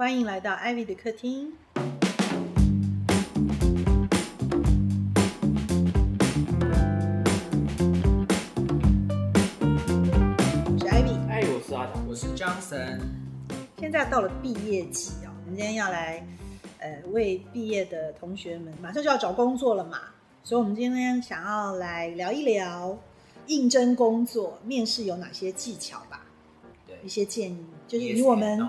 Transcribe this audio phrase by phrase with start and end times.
[0.00, 1.52] 欢迎来到艾薇的客厅。
[1.74, 1.80] 我
[10.78, 11.10] 是艾薇。
[11.28, 13.00] 哎，我是阿达，我是 Johnson。
[13.80, 16.24] 现在到了毕业季哦，我们今天要来
[16.78, 19.98] 呃为毕业的同学们，马上就要找工作了嘛，
[20.44, 22.96] 所以我们今天想要来聊一聊
[23.48, 26.24] 应征工作、面试有哪些技巧吧，
[26.86, 28.64] 对一些建议，就是以我们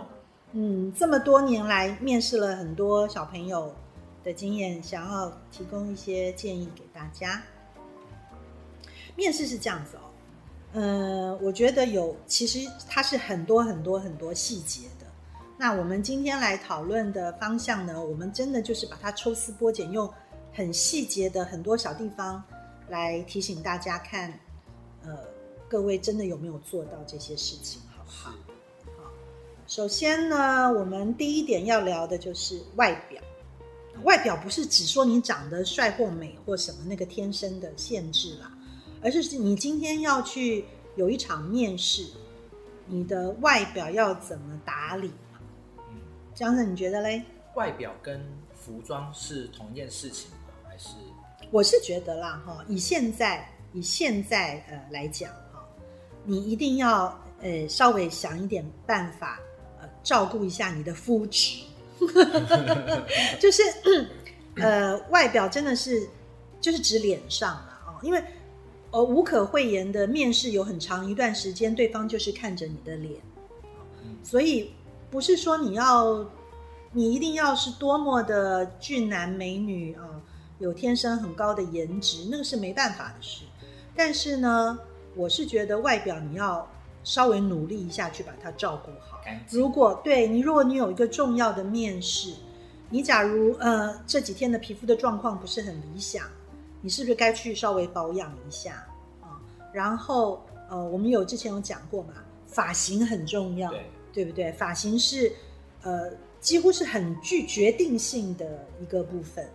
[0.51, 3.73] 嗯这么多年来面试了很多小朋友
[4.23, 7.41] 的经验，想要提供一些建议给大家。
[9.15, 10.01] 面试是这样子哦，
[10.73, 15.05] 呃，我觉得有，其实它是很多很多很多细节的。
[15.57, 20.09] 那我们今天来讨论的方向呢，我们真的就是把它抽丝剥茧，用
[20.53, 22.41] 很细节的很多小地方
[22.87, 24.39] 来提醒大家看，
[25.03, 25.17] 呃，
[25.67, 28.33] 各位真的有没有做到这些事情，好不好？
[29.69, 33.21] 首先呢，我们第一点要聊的就是外表。
[34.01, 38.51] 外表不是只说你长得帅或美或什么那个天生的限制啦，
[39.03, 42.07] 而是你今天要去有一场面试，
[42.87, 45.39] 你的外表要怎么打理嘛？
[45.77, 46.01] 嗯，
[46.33, 47.23] 江生，你觉得嘞？
[47.53, 48.19] 外表跟
[48.55, 50.37] 服装是同一件事情吗？
[50.67, 50.95] 还是
[51.51, 55.63] 我是觉得啦，哈，以现在以现在呃来讲哈，
[56.23, 59.48] 你一定要呃稍微想一点办法，呃，
[60.03, 61.63] 照顾一下你的肤质，
[63.39, 63.61] 就是
[64.55, 66.07] 呃外表真的是
[66.61, 68.23] 就是指脸上啦哦，因为
[68.91, 73.21] 呃无可讳言的面试有很长一段时间，对方就是看着你的脸，
[74.03, 74.73] 嗯所以
[75.11, 76.25] 不是说你要
[76.91, 80.21] 你一定要是多么的俊男美女啊、
[80.59, 83.43] 有天生很高的颜值，那个是没办法的事。
[83.95, 84.79] 但是呢，
[85.15, 86.67] 我是觉得外表你要
[87.03, 89.21] 稍微努力一下去把它照顾好。
[89.49, 92.33] 如果对你，如果你有一个重要的面试，
[92.89, 96.25] 你假如呃这几天的皮肤的状况不是很理想，
[96.81, 98.87] 你是不是该去稍微保养一下
[99.21, 99.39] 啊？
[99.71, 102.13] 然后呃，我们有之前有讲过嘛，
[102.47, 104.51] 发型很重要，对，对不对？
[104.53, 105.31] 发型是
[105.83, 109.51] 呃几乎是很具决定性的一个部分，在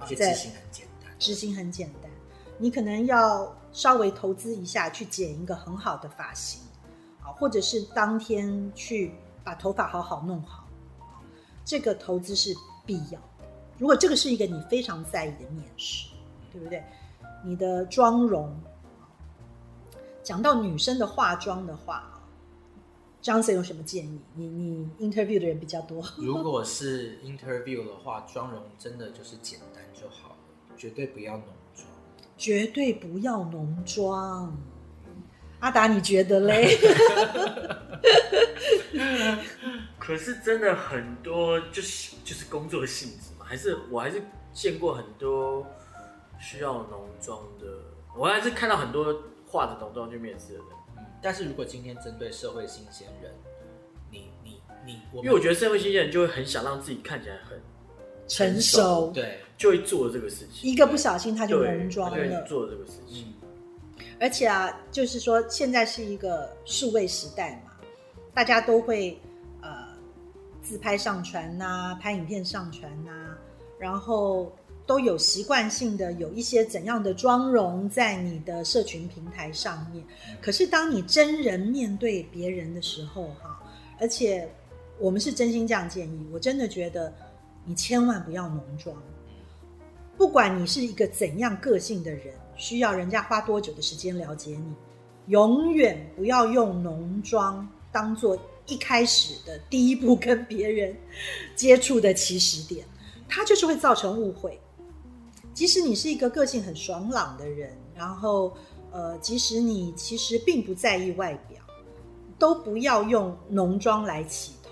[0.00, 1.12] 而且执行很简单。
[1.18, 2.10] 执行很简单，
[2.58, 6.62] 你可能要稍微投资一下去剪一个很好的发型
[7.28, 9.12] 啊，或者是当天去
[9.44, 10.64] 把头发好好弄好，
[10.98, 11.20] 啊
[11.64, 12.54] 这个投资是
[12.86, 13.46] 必要的。
[13.76, 16.08] 如果这个是一个你非常在意的面试，
[16.50, 16.82] 对不对？
[17.44, 19.06] 你的妆容，啊
[20.22, 22.20] 讲到女生的化妆的话啊
[23.22, 24.20] ，Johnson 有什么建议？
[24.34, 30.36] 你你 interview 的人比较多，如果是 interview 的话，妆容真的就是简单就好了，
[30.76, 31.86] 绝对不要浓妆。
[32.36, 34.56] 绝对不要浓妆。
[35.60, 36.76] 阿达，你觉得嘞？
[39.98, 44.22] 可是真的很多就是就是工作性质嘛，还是我还是
[44.54, 45.66] 见过很多
[46.40, 47.66] 需要浓妆的，
[48.16, 53.30] 我还是看到很多化着浓妆去面试的人，嗯，但是如果今天针对社会新鲜人，
[54.10, 57.60] 你你你，因为我觉得社会新鲜人就会很想让自己看起来很
[58.26, 62.42] 成熟，对，就会做这个事情，一个不小心他就对，浓妆他就会了。
[62.44, 63.34] 做这个事情。
[64.20, 67.72] 而且啊，就是说现在是一个数位时代嘛，
[68.34, 69.18] 大家都会
[69.60, 69.70] 呃
[70.62, 73.36] 自拍上传呐、拍影片上传呐、
[73.78, 74.52] 然后
[74.86, 80.04] 都有习惯性的有一些怎样的妆容在你的社群平台上面。
[80.40, 83.62] 可是当你真人面对别人的时候，哈，
[84.00, 84.48] 而且
[84.98, 87.12] 我们是真心这样建议，我真的觉得
[87.64, 88.96] 你千万不要浓妆。
[90.16, 94.74] 不管你是一个怎样个性的人，需要人家花多久的时间了解你，
[95.28, 98.36] 永远不要用浓妆当做
[98.66, 100.94] 一开始的第一步跟别人
[101.54, 102.84] 接触的起始点，
[103.26, 104.60] 它就是会造成误会。
[105.54, 108.56] 即使你是一个个性很爽朗的人，然后
[108.90, 111.62] 呃，即使你其实并不在意外表，
[112.38, 114.70] 都不要用浓妆来起头，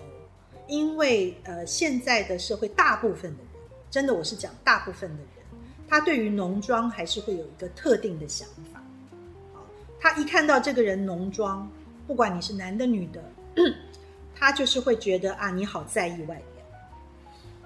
[0.66, 5.35] 因为呃，现在的社会大部分的人，真的我是讲大部分的人。
[5.88, 8.80] 他对于浓妆还是会有一个特定的想法。
[9.54, 9.62] 啊，
[10.00, 11.68] 他一看到这个人浓妆，
[12.06, 13.22] 不管你是男的女的，
[14.34, 16.64] 他就是会觉得啊，你好在意外表。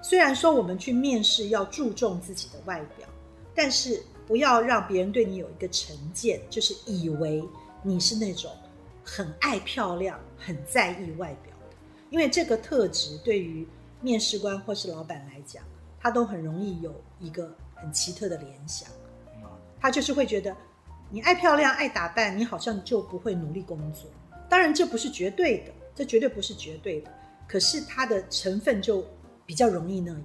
[0.01, 3.07] 虽然说我们去面试要注重自己的外表，
[3.53, 7.43] 但是不要让别人对你有一个成见，就是以为
[7.83, 8.51] 你是那种
[9.03, 11.75] 很爱漂亮、很在意外表的。
[12.09, 13.67] 因为这个特质对于
[14.01, 15.63] 面试官或是老板来讲，
[15.99, 18.89] 他都很容易有一个很奇特的联想，
[19.35, 19.49] 嗯
[19.79, 20.55] 他就是会觉得
[21.09, 24.09] 你爱漂亮、爱打扮，你好像就不会努力工作。
[24.47, 27.11] 当然，这不是绝对的，这绝对不是绝对的。
[27.47, 29.05] 可是它的成分就
[29.45, 30.21] 比较容易那样。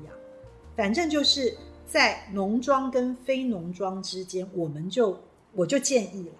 [0.76, 1.56] 反正就是
[1.86, 5.18] 在浓妆跟非浓妆之间，我们就
[5.52, 6.34] 我就建议了，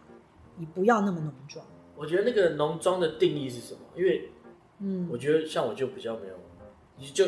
[0.57, 1.65] 你不要那么浓妆。
[1.97, 3.81] 我觉得那个浓妆的定义是什么？
[3.97, 4.29] 因为
[4.79, 6.35] 嗯我觉得像我就比较没有，
[6.99, 7.27] 你就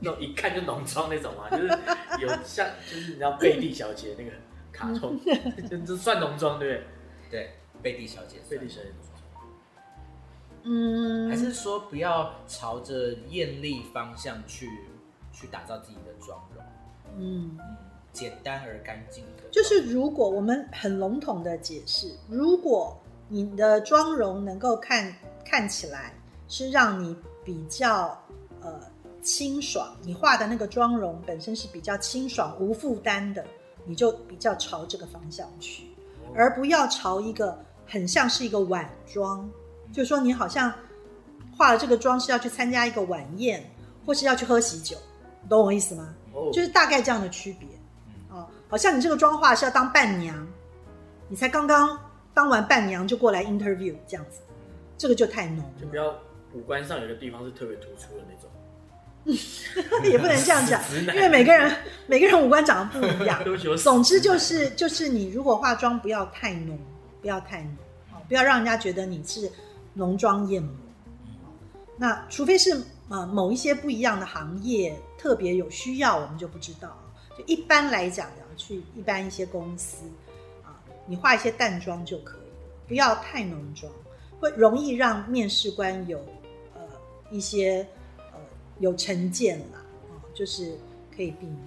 [0.00, 1.68] 那种一看就浓妆那种嘛，就是
[2.20, 4.30] 有像就是你知道贝蒂小姐那个
[4.72, 5.18] 卡通，
[5.68, 6.84] 这这算浓妆对不
[7.30, 7.30] 对？
[7.30, 7.50] 对，
[7.82, 8.88] 贝蒂小姐，贝蒂小姐，
[10.62, 14.68] 嗯，还是说不要朝着艳丽方向去
[15.32, 16.64] 去打造自己的妆容？
[17.18, 17.56] 嗯。
[17.58, 17.76] 嗯，
[18.12, 22.96] 简单而干净的，就是如果我们很笼统的解释，如果
[23.28, 25.12] 你的妆容能够看
[25.44, 26.14] 看起来
[26.46, 28.16] 是让你比较
[28.60, 28.80] 呃
[29.24, 33.44] 清爽，你画的那个妆容本身是比较清爽无负担的，
[33.86, 35.84] 你就比较朝这个方向去，
[36.36, 39.50] 而不要朝一个很像是一个晚妆，
[39.90, 40.72] 就是说你好像
[41.56, 43.64] 化了这个妆是要去参加一个晚宴，
[44.04, 44.96] 或是要去喝喜酒，
[45.42, 46.14] 你懂我意思吗？
[46.34, 47.66] 哦，就是大概这样的区别。
[48.28, 50.46] 哦，好像你这个妆化是要当伴娘，
[51.28, 51.98] 你才刚刚
[52.34, 54.40] 当完伴娘就过来 interview 这样子，
[54.98, 56.12] 这个就太浓了，就不要
[56.52, 58.50] 五官上有个地方是特别突出的那种。
[60.04, 61.74] 也不能这样讲，因为每个人
[62.06, 63.42] 每个人五官长得不一样。
[63.78, 66.78] 总之就是就是你如果化妆不要太浓，
[67.20, 67.72] 不要太浓，
[68.12, 69.50] 哦不要让人家觉得你是
[69.94, 70.70] 浓妆艳抹。
[71.96, 76.98] 那除非是呃某一些不一样的行业特别有需要，我们就不知道。
[77.36, 80.04] 就一般来讲，要去一般一些公司
[80.64, 80.76] 啊，
[81.06, 82.56] 你化一些淡妆就可以了，
[82.86, 83.90] 不要太浓妆，
[84.38, 86.18] 会容易让面试官有
[86.74, 86.80] 呃
[87.30, 88.03] 一些呃
[88.78, 89.78] 有成见啦，
[90.10, 90.78] 啊、就是
[91.14, 91.58] 可以避免。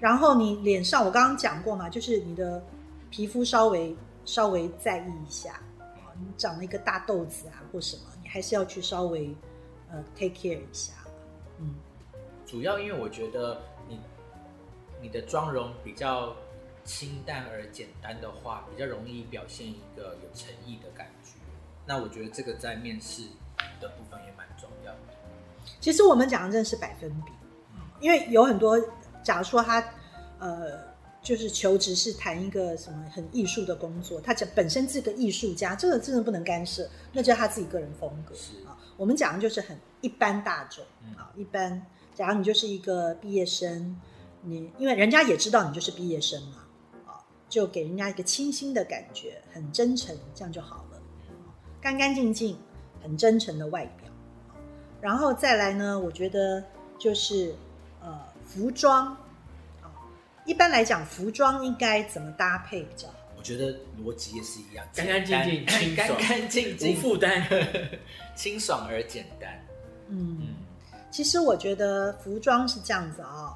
[0.00, 2.62] 然后你脸上，我刚刚讲过嘛，就是你的
[3.10, 9.34] 皮肤稍微稍微在意一下啊，你长了一个大痘子啊或什么，你还是要去稍微
[9.90, 10.92] 呃 take care 一下。
[11.58, 11.74] 嗯，
[12.46, 13.98] 主要因为我觉得你
[15.00, 16.36] 你的妆容比较
[16.84, 21.30] 清淡而简单的话，比较容易表现一个有诚意的感觉。
[21.86, 23.22] 那我觉得这个在面试
[23.80, 25.15] 的部分也蛮重要的。
[25.80, 27.32] 其实我们讲的真的是百分比，
[28.00, 28.78] 因为有很多，
[29.22, 29.84] 假如说他
[30.38, 30.78] 呃
[31.22, 38.76] 就是求职是谈一个什么很艺术的工作，他讲本身是个艺术家，这个真的不能干涉，那就是他自己个人风格是啊。
[38.96, 41.84] 我们讲的就是很一般大众嗯啊，一般。
[42.14, 44.00] 假如你就是一个毕业生，
[44.40, 46.64] 你因为人家也知道你就是毕业生嘛，
[47.04, 51.02] 啊，就给人家一个清新的感觉，很真诚，这样就好了。
[51.78, 52.56] 干干净净，
[53.02, 54.05] 很真诚的外表。
[55.00, 56.62] 然后再来呢，我觉得
[56.98, 57.54] 就是
[58.02, 59.08] 呃服装
[59.82, 59.90] 啊，
[60.44, 63.14] 一般来讲服装应该怎么搭配比较好？
[63.36, 63.72] 我觉得
[64.02, 67.46] 逻辑也是一样，干干净净清爽干干净无，负担。
[68.34, 69.50] 清爽而简单。
[70.08, 70.48] 嗯，嗯，
[71.10, 73.54] 其实我觉得服装是这样子啊、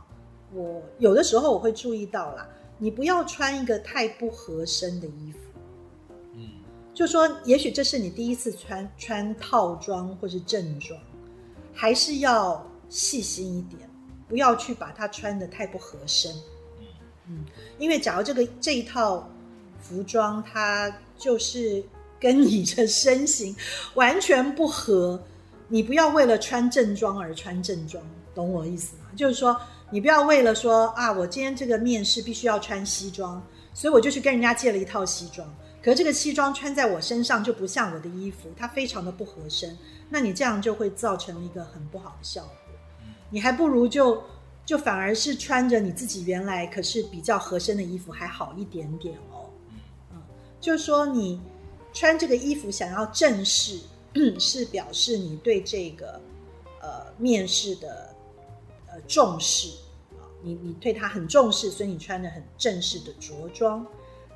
[0.53, 2.49] 我有的时候我会注意到啦，
[2.79, 5.39] 你不要穿一个太不合身的衣服。
[6.35, 6.49] 嗯，
[6.95, 11.01] 就说，也许这是你第一次穿穿套装或是正装，
[11.73, 13.89] 还是要细心一点，
[14.29, 16.35] 不要去把它穿的太不合身。
[17.29, 17.45] 嗯，
[17.79, 19.29] 因为假如这个这一套
[19.81, 21.83] 服装它就是
[22.19, 23.55] 跟你的身形
[23.95, 25.23] 完全不合，
[25.69, 29.07] 你不要为了穿正装而穿正装，懂我意思吗？
[29.17, 29.59] 就是说，
[29.91, 33.41] 你不要为了说啊，我今天这个面试必须要穿西装，
[33.73, 35.49] 所以我就去跟人家借了一套西装。
[35.83, 39.77] 可这个西装穿在我身上就不像我的衣服，它非常的不合身。
[40.09, 42.53] 那你这样就会造成一个很不好的效果。
[43.31, 44.23] 你还不如就
[44.67, 49.49] 就反而是穿着你自己原来可是比较合身的衣服还好一点点哦。
[50.13, 50.21] 嗯，
[50.61, 51.41] 就是说你
[51.93, 53.79] 穿这个衣服想要正式，
[54.39, 56.21] 是表示你对这个
[56.83, 58.15] 呃面试的
[58.89, 59.69] 呃重视
[60.19, 63.87] 啊，你你对它很重视，所以你穿的很正式的着装，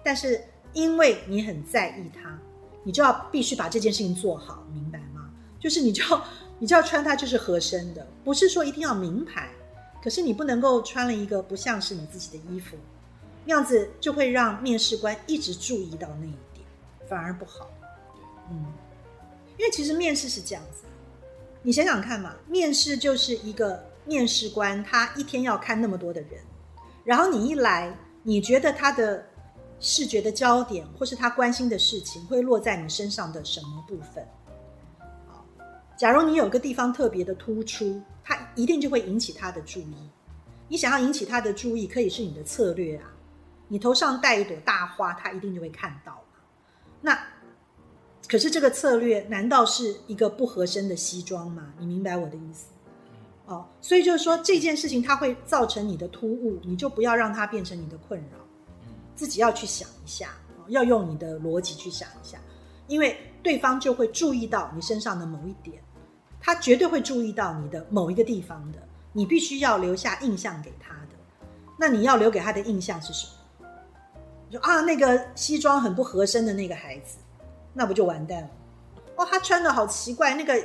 [0.05, 0.43] 但是
[0.75, 2.39] 因为你很在意他，
[2.83, 5.31] 你就要必须把这件事情做好，明白吗？
[5.59, 6.23] 就是你就要
[6.61, 9.51] 你就要穿它就是合身的，不是说一定要名牌，
[10.03, 12.77] 可是你不能够穿了一个不像是你自己的衣服，
[13.45, 16.67] 那样子就会让面试官一直注意到那一点，
[17.09, 17.71] 反而不好。
[18.51, 18.67] 嗯，
[19.59, 20.85] 因为其实面试是这样子，
[21.63, 26.41] 你想想看嘛，面试就是一个面试官，他一天要看那么多的人，
[27.05, 29.27] 然后你一来，你觉得他的
[29.81, 34.27] 视觉的焦点或是他关心的事情会落在你身上的什么部分？
[35.29, 35.45] 好，
[35.97, 40.11] 假如你有个地方特别的突出，他一定就会引起他的注意。
[40.69, 43.13] 你想要引起他的注意，可以是你的策略啊。
[43.69, 46.23] 你头上戴一朵大花，他一定就会看到。
[47.01, 47.19] 那
[48.27, 51.75] 可是这个策略难道是一个不合身的西装吗？
[51.79, 52.67] 你明白我的意思？
[53.47, 58.39] 哦，所以就是说这件事情它会造成你的突兀，你就不要让它变成你的困扰，
[59.15, 60.31] 自己要去想一下，
[60.69, 62.39] 要用你的逻辑去想一下，
[62.87, 65.83] 因为对方就会注意到你身上的某一点，
[66.41, 68.79] 他绝对会注意到你的某一个地方的，
[69.13, 71.17] 你必须要留下印象给他的。
[71.79, 73.33] 那你要留给他的印象是什么？
[74.51, 77.17] 说啊，那个西装很不合身的那个孩子，
[77.73, 78.51] 那不就完蛋了？
[79.17, 80.63] 哦，他穿的好奇怪，那个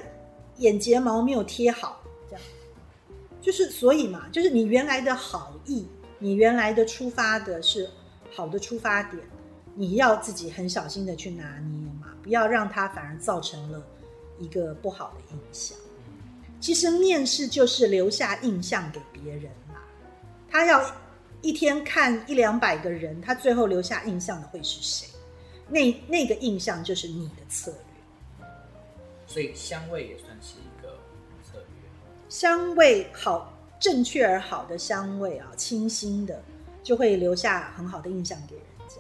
[0.58, 2.02] 眼睫毛没有贴好。
[2.30, 2.42] 这样
[3.42, 5.88] 就是所以嘛，就是你原来的好意，
[6.20, 7.90] 你原来的出发的是
[8.32, 9.22] 好的出发点，
[9.76, 13.82] 你要自己很小心的去拿捏嘛，不要让它反而造成了
[14.40, 15.78] 一个不好的印象。
[16.60, 19.76] 其实面试就是留下印象给别人嘛，
[20.50, 20.84] 他要
[21.42, 25.08] 一天看一两百个人，他最后留下印象的会是谁？
[25.70, 28.48] 那那个印象就是你的策略。
[29.26, 30.90] 所以香味也算是一个
[31.44, 31.66] 策略。
[32.28, 36.42] 香味好，正确而好的香味啊，清新的，
[36.90, 38.96] 就会留下很好的印象给人家。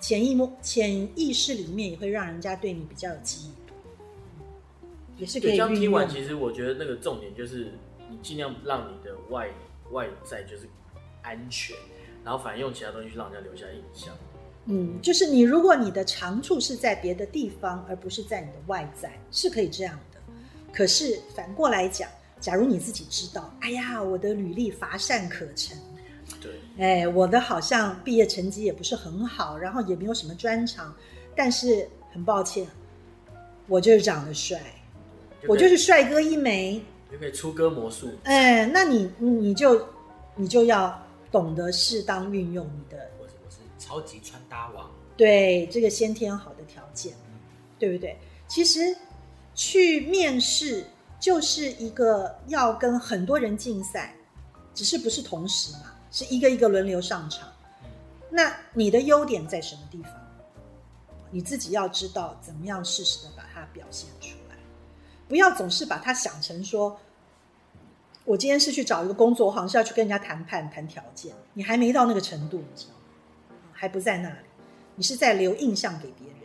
[0.00, 3.74] 潜意默潜意识里面也会让人家对你比较有记忆度，
[5.16, 7.70] 也是可以这样听完，其实我觉得那个重点就是，
[8.08, 9.48] 你尽量让你的外
[9.92, 10.68] 外在就是
[11.22, 11.76] 安全，
[12.24, 14.12] 然后反而用其他东西去让人家留下印象。
[14.64, 20.18] 嗯，就是你如果你的长处是在别的地方，而不是在你的外在，是可以这样的。
[20.72, 25.78] 可是反过来讲，假如你自己知道，哎呀，我的履历乏善可陈，
[26.40, 30.94] 对，哎，我的好像毕业成绩也不是很好，然后也没有什么专长，
[31.34, 32.66] 但是很抱歉，
[33.66, 34.60] 我就是长得帅，
[35.48, 38.10] 我就是帅哥一枚，就可以出歌魔术。
[38.24, 39.88] 哎，那你你就
[40.36, 41.00] 你就要
[41.32, 47.12] 懂得适当运用你的，我是我是超级穿搭王，对这个先天好的条件，
[47.78, 48.18] 对不对？
[48.46, 48.96] 其实。
[49.52, 50.86] 去面试
[51.18, 54.14] 就是一个要跟很多人竞赛，
[54.72, 57.48] 只是不是同时嘛，是一个一个轮流上场。
[58.30, 60.12] 那你的优点在什么地方？
[61.30, 64.56] 你自己要知道怎么样适时的把它表现出来，
[65.28, 66.98] 不要总是把它想成说，
[68.24, 73.00] 我今天是去找一个工作，我好像是要去跟人家谈判谈条件，你还没到那个程度，你知道吗？
[73.72, 74.46] 还不在那里，
[74.96, 76.36] 你是在留印象给别人。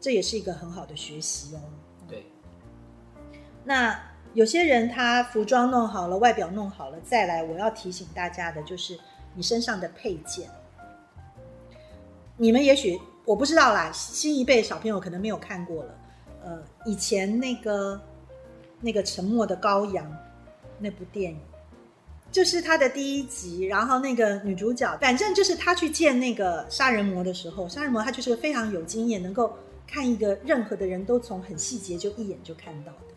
[0.00, 1.60] 这也是一个很好的学习哦。
[2.06, 2.26] 对。
[3.64, 4.00] 那
[4.34, 8.98] 有些人他服装弄好了，外表弄好了，再来我要提醒大家的就是
[9.34, 10.48] 你身上的配件。
[12.36, 15.94] 你们也许我不知道啦，新一辈小朋友可能没有看过了。
[16.44, 18.00] 呃，以前那个
[18.80, 20.04] 那个沉默的羔羊
[20.78, 21.40] 那部电影，
[22.32, 29.56] 就是他的第一集，然后那个女主角，反正就是他去见那个杀人魔的时候，杀人魔他就是个非常有经验，能够。
[29.86, 33.13] 看一个任何的人都从很细节就一眼就看到的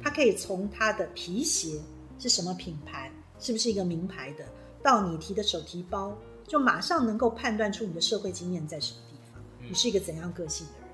[0.00, 1.80] 嘛，他可以从他的皮鞋
[2.18, 4.44] 是什么品牌，是不是一个名牌的，
[4.82, 6.16] 到你提的手提包，
[6.46, 10.88] 就马上能够判断出你的社会经验在什么地方，你是一个怎样个性的人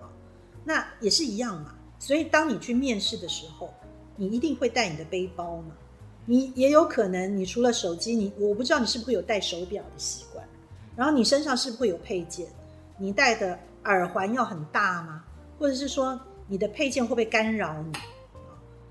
[0.00, 0.10] 啊？
[0.64, 1.74] 那也是一样嘛。
[1.98, 3.72] 所以当你去面试的时候，
[4.16, 5.74] 你一定会带你的背包嘛，
[6.24, 10.46] 你也有可能你除了手机，你我不知道你是不是会有戴手表的习惯，
[10.94, 12.46] 然后你身上是不是会有配件，
[12.98, 13.58] 你戴的。
[13.86, 15.22] 耳环要很大吗？
[15.60, 17.92] 或者是说你的配件会不会干扰你？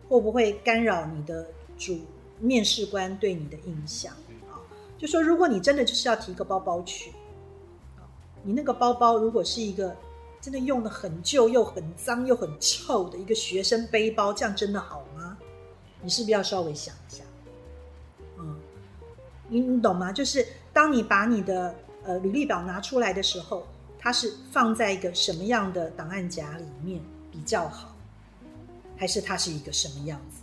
[0.07, 1.47] 会不会干扰你的
[1.77, 1.99] 主
[2.39, 4.13] 面试官对你的印象？
[4.49, 4.59] 啊，
[4.97, 7.11] 就说如果你真的就是要提个包包去，
[8.43, 9.95] 你那个包包如果是一个
[10.39, 15.37] 真的用的很旧又很脏又很臭的一个学生背包，这样真的好吗？
[16.01, 17.23] 你是不是要稍微想一下？
[18.37, 18.55] 嗯，
[19.47, 20.11] 你你懂吗？
[20.11, 23.65] 就是当你把你的呃履历表拿出来的时候。
[23.97, 27.94] 它是放在一个什么样的档案夹里面比较好，
[28.97, 30.37] 还是它是一个什么样子？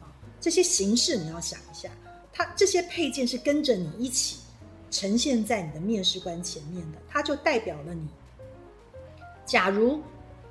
[0.00, 0.06] 啊，
[0.40, 1.90] 这些形式你要想一下，
[2.32, 4.38] 它这些配件是跟着你一起
[4.90, 8.08] 呈现在你的面试官前面的，它就代表了你。
[9.44, 10.00] 假如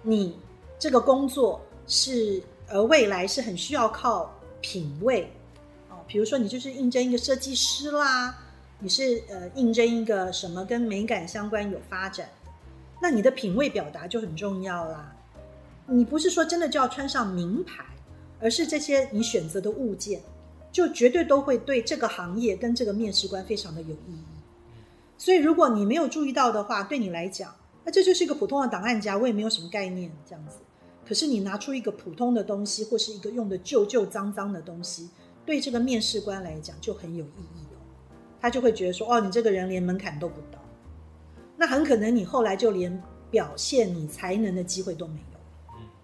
[0.01, 0.38] 你
[0.77, 5.31] 这个工作是呃未来是很需要靠品味，
[5.89, 8.38] 哦，比如说你就是应征一个设计师啦，
[8.79, 12.29] 你是呃应征一个什么跟美感相关有发展。
[13.01, 15.15] 那你的品味表达就很重要啦。
[15.89, 17.84] 你不是说真的就要穿上名牌，
[18.39, 20.22] 而是这些你选择的物件，
[20.72, 24.24] 就绝对都会对这个行业跟这个面试官非常的有意义。
[25.17, 27.53] 所以如果你没有注意到的话，对你来讲，
[27.84, 30.58] 那这就是一个普通的档案夹，我也没有什么概念这样子。
[31.05, 35.10] 可是你拿出一个普通的东西，或是一个用的旧旧脏脏的东西，
[35.46, 37.81] 对这个面试官来讲就很有意义哦。
[38.39, 40.60] 他就会觉得说，哦，你这个人连门槛都不到。
[41.58, 45.19] 那很可能你后来就连表现你才能的机会都没，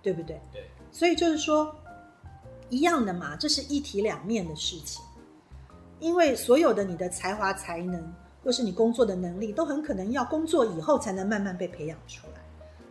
[0.05, 0.39] 对不对？
[0.53, 1.75] 对，所以就是说，
[2.69, 5.03] 一样的嘛，这是一体两面的事情。
[5.99, 12.41] 因为所有的你的才华、才能，或是你工作的能力，都很可能要工作以后才能慢慢被培养出来。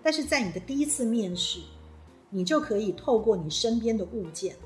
[0.03, 1.61] 但是在你的第一次面试，
[2.31, 4.57] 你就可以透过你身边的物件，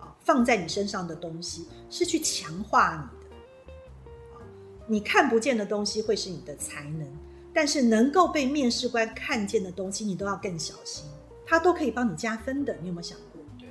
[0.00, 3.36] 啊，放在你身上的东西，是去强化你的。
[4.32, 4.40] 啊，
[4.86, 7.06] 你看不见的东西会是你的才能，
[7.52, 11.04] 但是能够被面试官看见的东西，你都要更小心，
[11.46, 12.76] 它都可以帮你加分的。
[12.80, 13.40] 你有没有想过？
[13.58, 13.68] 对，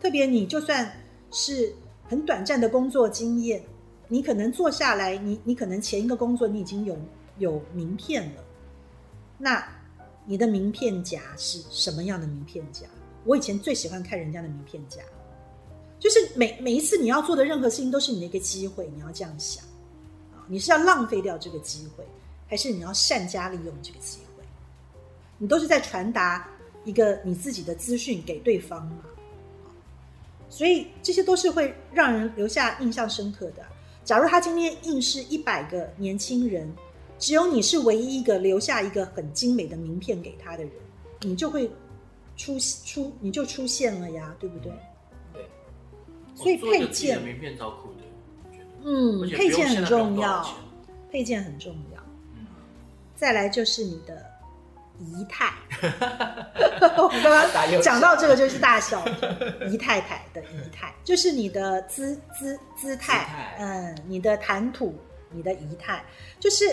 [0.00, 0.92] 特别你就算
[1.30, 3.62] 是很短暂的工作经验，
[4.08, 6.96] 你可能做下来，你你可能前一个工作你已经有
[7.38, 8.44] 有名片了，
[9.38, 9.66] 那
[10.24, 12.86] 你的名片夹是什么样的名片夹？
[13.24, 15.00] 我以前最喜欢看人家的名片夹，
[15.98, 19.64] 就是每每一次你要做的任何事情都是你的一个机会，你要这样想
[20.32, 22.04] 啊，你是要浪费掉这个机会，
[22.46, 24.21] 还是你要善加利用这个机会？
[25.42, 26.48] 你都是在传达
[26.84, 28.98] 一个你自己的资讯给对方嘛？
[30.48, 33.66] 所以这些都是会让人留下印象深刻的。
[34.04, 36.72] 假如他今天应试一百个年轻人，
[37.18, 40.72] 只有你是唯一一个留下一个很精美的名片给他的人，
[41.22, 41.68] 你就会
[42.36, 44.70] 出出你就出现了呀，对不对？
[45.32, 45.44] 对，
[46.36, 47.98] 所以配件，名片超酷的。
[48.84, 50.56] 嗯配件很重要
[51.10, 52.00] 配件很重要。
[52.36, 52.46] 嗯，
[53.16, 54.24] 再来就是你的
[55.04, 55.52] 仪态，
[56.96, 59.04] 我刚刚讲到这个就是大小
[59.70, 64.94] 姨太太的仪态， 就是你的姿姿姿态，嗯，你的谈吐，
[65.30, 66.02] 你的仪态，
[66.38, 66.64] 就是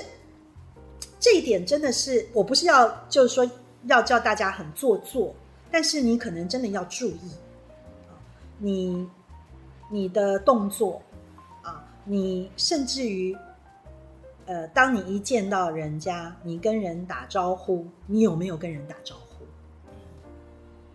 [1.20, 3.50] 这一点真的是，我不是要就是说
[3.84, 5.36] 要叫大家很做作，
[5.72, 7.32] 但是你可能真的要注意，
[8.08, 8.16] 啊
[8.58, 9.10] 你
[9.90, 11.02] 你的动作
[11.62, 13.36] 啊，你甚至于
[14.50, 19.46] 呃，当你一见到人家，你跟人打招呼，你有没有跟人打招呼？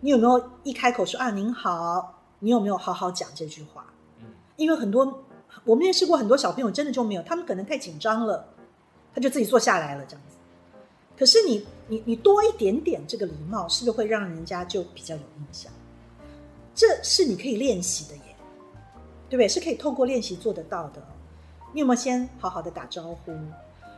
[0.01, 2.21] 你有没有一开口说啊您好？
[2.39, 3.85] 你有没有好好讲这句话？
[4.19, 4.25] 嗯，
[4.57, 5.23] 因为很多
[5.63, 8.45] 我面试过很多小朋友，真的就没有，他们可能太紧张了，
[9.13, 10.35] 他就自己坐下来了这样子。
[11.17, 15.71] 可是你你你多一点点这个礼貌，是不是会让人家就比较有印象？
[16.75, 18.35] 这是你可以练习的耶，
[19.29, 19.47] 对不对？
[19.47, 21.01] 是可以透过练习做得到的。
[21.75, 23.37] 你有没有先好好的打招呼？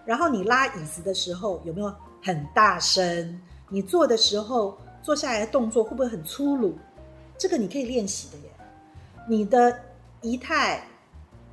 [0.04, 3.40] 然后你拉椅子的时候有没有很大声？
[3.70, 6.76] 你坐的时候坐下来的动作会不会很粗鲁？
[7.38, 8.50] 这个你可以练习的耶。
[9.30, 9.80] 你的
[10.22, 10.88] 仪态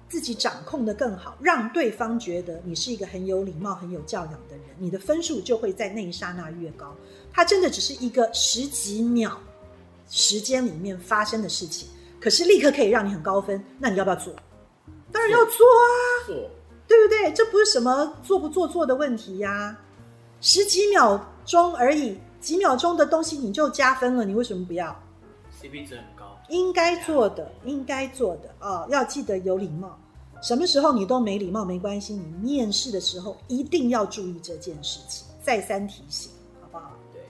[0.08, 6.96] 自己掌控的更好，让对方觉得你是一个很有礼貌、很有教养的人，你的分数就会在那一刹那越高。
[7.34, 9.38] 它真的只是一个十几秒
[10.08, 11.86] 时间里面发生的事情，
[12.18, 13.62] 可是立刻可以让你很高分。
[13.78, 14.34] 那你要不要做？
[15.14, 15.86] 当然要做啊！
[16.26, 16.50] 做
[16.88, 17.32] 对不对？
[17.32, 19.78] 这不是什么做不做作的问题呀、
[20.40, 24.94] 十几秒钟而已，几秒钟的东西你就加分了，你为什么不要
[25.62, 29.96] ？CP 值很高，应该做的，应该做的啊、要记得有礼貌。
[30.42, 36.90] 什么时候你都没礼貌没关系，你面试的时候一定要注意这件事情，再三提醒，好不好？
[37.12, 37.22] 对，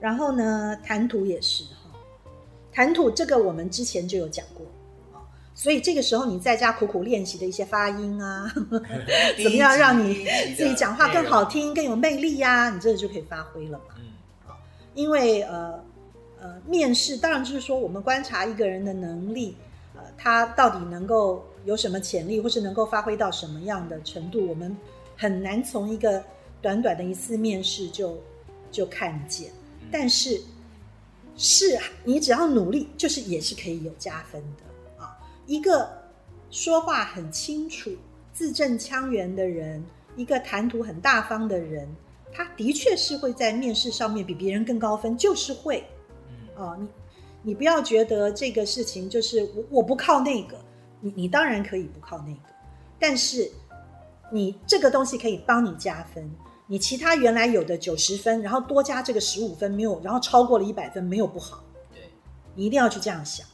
[0.00, 1.90] 然后呢，谈吐也是哈，
[2.72, 4.73] 谈吐这个我们之前就有讲过啊，
[5.54, 8.52] 所以这个时候你在家苦苦练习的一些发音啊，
[9.42, 13.94] 怎么样让你自己讲话更好听、更有魅力呀、你这个就可以发挥了嘛。
[13.98, 14.52] 嗯，
[14.94, 15.80] 因为呃
[16.40, 19.56] 呃，面试当然就是说我们观察一个人的能力，
[19.94, 24.76] 呃，他到底能够有什么潜力，或是能够发挥到什么样的程度，我们
[25.16, 26.22] 很难从一个
[26.60, 28.20] 短短的一次面试就
[28.70, 29.50] 就看见。
[29.90, 30.40] 但是
[31.36, 34.63] 是你只要努力，就是也是可以有加分的啊。
[35.46, 35.88] 一个
[36.50, 37.90] 说话很清楚、
[38.32, 39.84] 字正腔圆的人，
[40.16, 41.88] 一个谈吐很大方的人，
[42.32, 45.84] 他的确是会在面试上面比别人更高分，就是会
[46.28, 46.76] 嗯，哦。
[46.78, 46.88] 你
[47.46, 50.56] 你不要觉得这个事情就是我我不靠那个，
[51.00, 52.48] 你你当然可以不靠那个，
[52.98, 53.50] 但是
[54.32, 56.28] 你这个东西可以帮你加分。
[56.66, 61.62] 你其他原来有的九十分，然后多加这个十五分，没有，然后超过了一百分，没有不好。
[61.92, 62.00] 对，
[62.54, 63.53] 你一定要去这样想啊！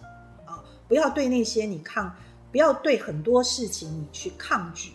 [0.90, 2.12] 不要对那些你抗，
[2.50, 4.90] 不要对很多事情你去抗拒。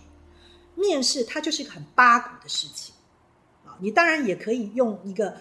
[0.76, 2.94] 面试它就是一个很八股的事情
[3.66, 3.80] 啊！
[3.80, 5.34] 你当然也可以用一个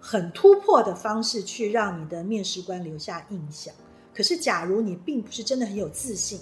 [0.00, 3.74] 很突破的方式去让你的面试官留下印象。
[4.14, 6.40] 可是，假如你并不是真的很有自信，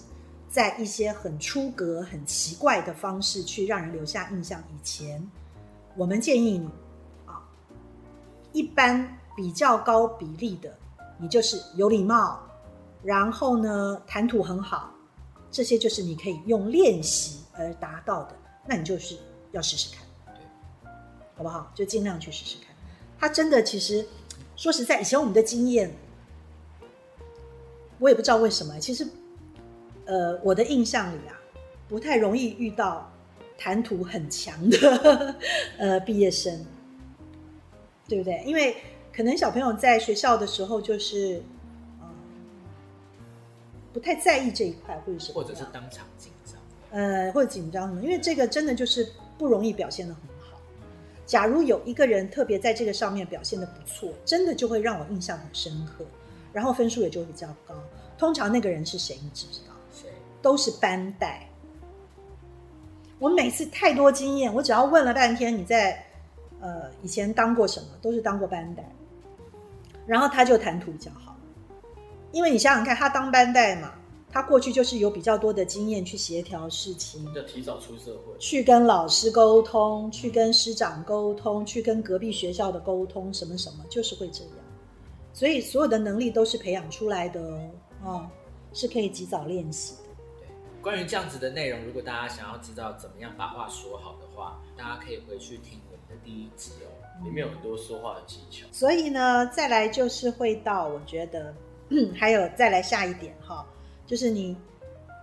[0.48, 5.28] 在一些很出格、很奇怪的方式去让人留下印象以前，
[5.96, 6.70] 我们建议你
[7.26, 7.42] 啊，
[8.52, 10.72] 一般比较高比例的，
[11.18, 12.40] 你就是有礼貌，
[13.06, 14.92] 然后呢谈吐很好，
[15.48, 19.16] 这些就是你可以用练习而达到的，那你就是
[19.52, 20.04] 要试试看。
[21.36, 21.70] 好不好？
[21.72, 22.74] 就尽量去试试看。
[23.16, 24.04] 他真的其实
[24.56, 25.94] 说实在，以前我们的经验，
[28.00, 29.06] 我也不知道为什么，其实
[30.06, 31.38] 呃，我的印象里啊，
[31.88, 33.08] 不太容易遇到
[33.56, 35.36] 谈吐很强的
[35.78, 36.66] 呃毕业生，
[38.08, 38.42] 对不对？
[38.44, 38.76] 因为
[39.14, 41.40] 可能小朋友在学校的时候就是。
[43.96, 46.60] 呃不太在意这一块，或者是或者是当场紧张。
[46.90, 50.58] 呃，或者紧张什么，因为这个真的就是不容易表现的很好。
[51.24, 56.04] 假如有一个人特别在这个上面表现的不错，真的就会让我印象很深刻，
[56.52, 57.74] 然后分数也就会比较高。
[58.18, 59.72] 通常那个人是谁，你知不知道？
[59.92, 60.08] 谁？
[60.42, 61.48] 都是班带。
[63.18, 66.04] 我每次太多经验，我只要问了半天你在
[66.60, 68.84] 呃以前当过什么，都是当过班带，
[70.06, 71.35] 然后他就谈吐比较好。
[72.36, 73.94] 因为你想想看，他当班带嘛，
[74.30, 84.52] 他过去就是有比较多的经验去协调事情，要提早出社会，去跟老师沟通，去跟师长沟通，去跟隔壁学校的沟通，什么什么，就是会这样。
[85.32, 87.70] 所以所有的能力都是培养出来的哦，
[88.04, 88.26] 哦，
[88.74, 90.10] 是可以及早练习的。
[90.38, 90.46] 对，
[90.82, 96.92] 关于这样子的内容，如果大家想要知道怎么样把话说好的话，大家可以回去听我们的第一集哦。
[97.24, 98.66] 里面有很多说话的技巧。
[98.70, 101.54] 所以呢，再来就是会到，我觉得
[102.16, 103.66] 还有再来下一点哈，
[104.06, 104.56] 就是你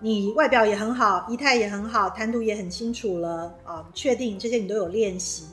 [0.01, 5.45] 你外表也很好，仪态也很好，谈吐也很清楚了啊，确定这些你都有练习。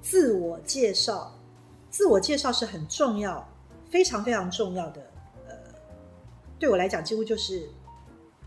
[0.00, 1.32] 自我介绍，
[1.90, 3.46] 自我介绍是很重要，
[3.90, 5.00] 非常非常重要的。
[5.48, 5.54] 呃，
[6.58, 7.68] 对我来讲，几乎就是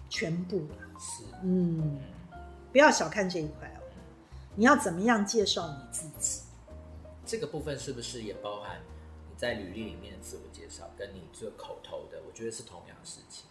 [0.10, 0.76] 全部了。
[0.98, 2.00] 是，嗯，
[2.72, 3.82] 不要小看这一块哦。
[4.56, 6.42] 你要怎么样介绍你自己？
[7.26, 9.01] 这个部分是不是也包含你
[9.42, 12.22] 在履历里面的自我介绍，跟你做口头的？
[12.28, 13.46] 我觉得是同样的事情。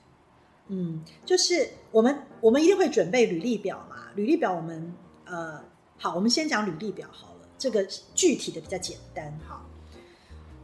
[0.69, 4.07] 嗯，就是我们我们一定会准备履历表嘛。
[4.15, 5.61] 履历表我们呃，
[5.99, 9.67] 好，我们先讲履历表好了，这个具体的比较简单哈。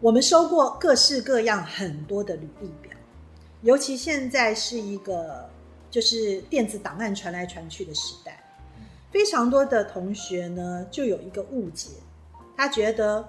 [0.01, 2.97] 我们收过各式各样很多的履历表，
[3.63, 5.51] 尤其现在是一个
[5.91, 8.45] 就是电子档案传来传去的时代，
[9.11, 11.91] 非常多的同学呢就有一个误解，
[12.57, 13.29] 他觉得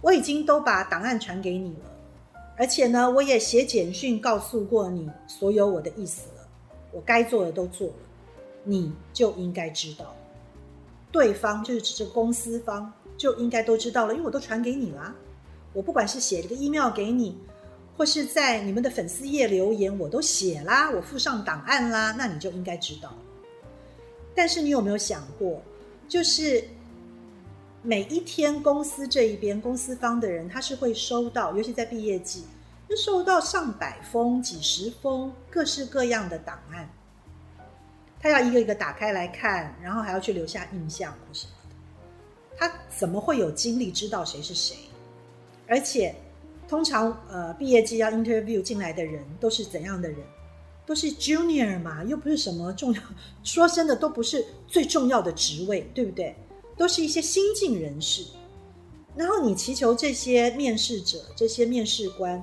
[0.00, 1.90] 我已经都把档案传给你了，
[2.56, 6.48] 而且呢我也写简讯告诉过你所有我的意思了，
[6.92, 7.94] 我该做的都做了，
[8.64, 10.14] 你就应该知道，
[11.12, 15.14] 对方就是指这公司方就应该都知道了，因为我都传给你啦。
[15.72, 17.38] 我不管是写了个 email 给你，
[17.96, 23.14] 或是在你们的粉丝页留言，我都写啦，我附上档案啦，那你就应该知道。
[24.34, 25.62] 但是你有没有想过，
[26.08, 26.64] 就是
[27.82, 32.44] 每一天公司这一边公司方的人，他是会收到，尤其在毕业季，
[32.86, 36.90] 就收到上百封、几十封各式各样的档案，
[38.20, 44.76] 他要一个一个打开来看，然后还要去留下印象或什么的，他怎么会有精力知道谁是谁？
[45.66, 46.14] 而且，
[46.68, 50.18] 通常呃毕业季要 interview 进来的人都是怎样的人？
[50.84, 53.00] 都是 junior 嘛，又不是什么重要，
[53.42, 56.36] 说真的都不是最重要的职位，对不对？
[56.80, 58.24] 都是一些新进人士。
[59.14, 62.42] 然后你祈求这些面试者、这些面试官，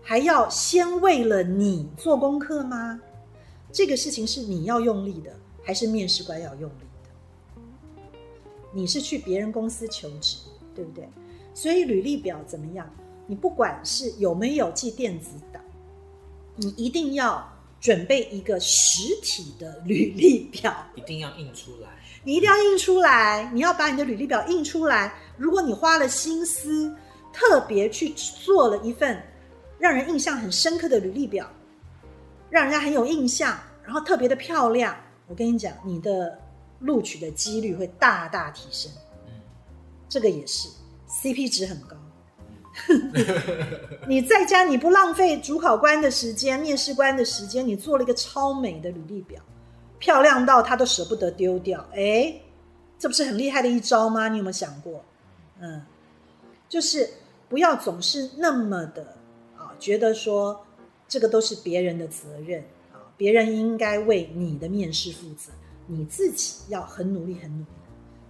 [0.00, 3.00] 还要先为了你做功课吗？
[3.72, 5.34] 这个事情是你要用力的，
[5.64, 7.60] 还是面试官要用力的？
[8.72, 10.36] 你是去别人公司求职，
[10.72, 11.08] 对不对？
[11.52, 12.88] 所以履历表怎么样？
[13.26, 15.60] 你不管是有没有寄电子档，
[16.54, 17.44] 你一定要
[17.80, 21.88] 准备一个实体的履历表，一定要印出来。
[22.24, 25.12] 你一定要印出来，你要把你的履历表印出来。
[25.36, 26.94] 如果你花了心思，
[27.32, 29.22] 特别去做了一份
[29.78, 31.46] 让人印象很深刻的履历表，
[32.48, 36.38] 让人家很有印象，然后特别的漂亮，我跟你讲，你的
[36.78, 38.90] 录取的几率会大大提升。
[39.26, 39.32] 嗯，
[40.08, 40.68] 这个也是
[41.08, 41.96] CP 值很高。
[44.08, 49.40] 你在家你不浪费主考官的时间、面试官的时间，你做了一个超美的履历表，
[50.04, 51.82] 漂亮到他都舍不得丢掉。
[51.94, 52.38] 哎，
[52.98, 54.28] 这不是很厉害的一招吗？
[54.28, 55.02] 你有没有想过？
[55.58, 55.80] 嗯，
[56.68, 57.08] 就是
[57.48, 59.16] 不要总是那么的
[59.56, 60.62] 啊，觉得说
[61.08, 62.60] 这个都是别人的责任
[62.92, 65.50] 啊，别人应该为你的面试负责，
[65.86, 67.66] 你自己要很努力、很努力。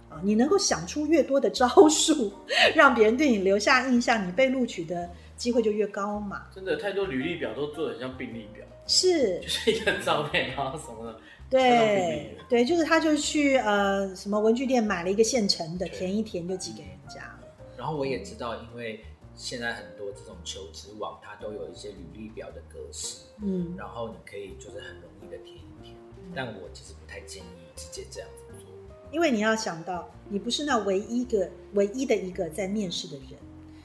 [0.09, 2.31] 啊，你能够想出越多的招数，
[2.73, 6.43] 让别人对你留下印象，你被录取的机会就越高嘛。
[6.55, 11.19] 真的太多履历表都做的像病历表，是就是一个照片，然后什么的。
[11.49, 17.39] 对对，就是他就去呃什么文具店买了一个现成的，填一填就寄给人家了。
[17.77, 19.03] 然后我也知道，因为
[19.35, 25.95] 现在很多这种求职网，它都有一些履历表的格式，嗯，然后你可以就是很容易的填一填。
[26.33, 28.73] 但我其实不太建议直接这样子做。
[29.11, 33.39] 因为你要想到，你不是那唯一一个唯一的一个在面试的人，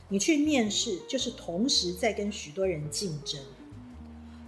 [0.09, 3.39] 你去面试就是同时在跟许多人竞争，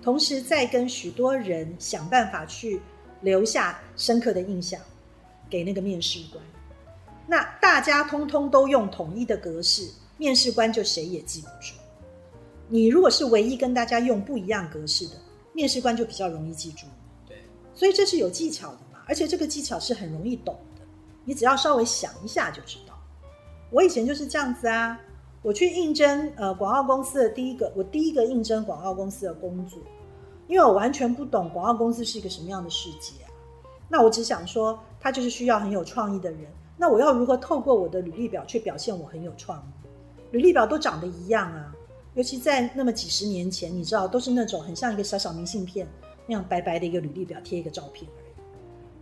[0.03, 2.81] 同时在跟许多人想办法去
[3.23, 4.79] 留下深刻的印象
[5.49, 6.45] 给那个面试官。
[7.27, 11.75] 那大家通通都用统一的格式，面试官就谁也记不住。
[12.69, 15.15] 你如果是唯一跟大家用不一样格式的，
[15.53, 16.87] 面试官就比较容易记住。
[17.27, 17.37] 对，
[17.75, 20.83] 所以这是有技巧的嘛，而且这个技巧是很容易懂的，
[21.25, 22.99] 你只要稍微想一下就知道。
[23.71, 24.99] 我以前就是这样子啊，
[25.43, 29.79] 我去应征呃广告公司的第一个，我第一个应征广告公司的工作，
[30.53, 33.33] 因为我完全不懂广告公司是一个什么样的世界啊。
[33.88, 36.41] 那我只想说，他就是需要很有创意的人。
[36.77, 39.87] 那我要如何透过我的履历表去表现我很有创意？
[40.33, 41.75] 履历表都长得一样啊，
[42.12, 45.88] 尤其在那么几十年前，你知道，都是那种很像一个小小明信片
[46.27, 48.45] 那样白白的一个履历表，贴一个照片而已。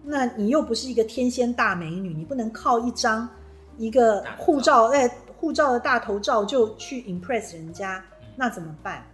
[0.05, 3.29] 那你又不是一个天仙大美女，你不能靠一张
[3.77, 8.05] 一个护照，哎，护照的大头照就去 impress 人家，
[8.37, 9.05] 那怎么办？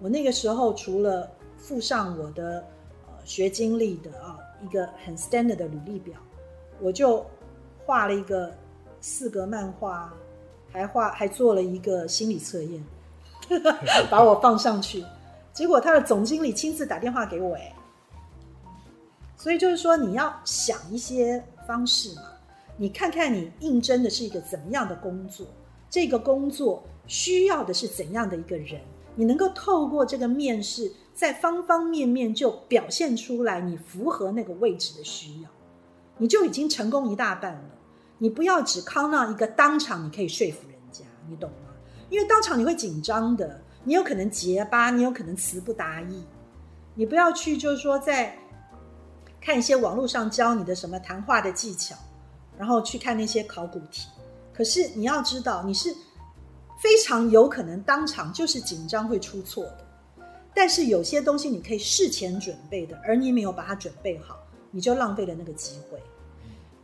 [0.00, 1.30] 我那个时候除了
[1.66, 2.64] 附上我的
[3.06, 6.14] 呃学经历的啊一个很 standard 的履历表，
[6.80, 7.24] 我就。
[7.86, 8.50] 画了一个
[8.98, 10.10] 四格漫画，
[10.72, 12.82] 还画还做了一个心理测验，
[14.10, 15.04] 把我放上去。
[15.52, 17.74] 结果他的总经理亲自打电话给我，哎，
[19.36, 22.22] 所以就是说你要想一些方式嘛，
[22.78, 25.46] 你看看你应征的是一个怎么样的工作，
[25.90, 28.80] 这个工作需要的是怎样的一个人，
[29.14, 35.48] 你能够透过这个面试，在方方面面就表现出来你符合那个位置的需要。
[36.18, 37.60] 你就已经成功一大半了。
[38.18, 41.70] 你不要只靠那一个当场，你可以说服人家，你懂吗？
[42.08, 46.24] 因为当场你会紧张的，你有可能结巴，你有可能词不达意。
[46.94, 48.38] 你不要去，就是说在
[49.40, 51.96] 看一些网络上教你的什么谈话的技巧，
[52.56, 54.08] 然后去看那些考古题。
[54.52, 55.92] 可是你要知道，你是
[56.80, 59.86] 非常有可能当场就是紧张会出错的。
[60.54, 64.38] 但是有些东西你可以事前准备的，而你没有把它准备好。
[64.70, 65.98] 你就浪费了那个机会。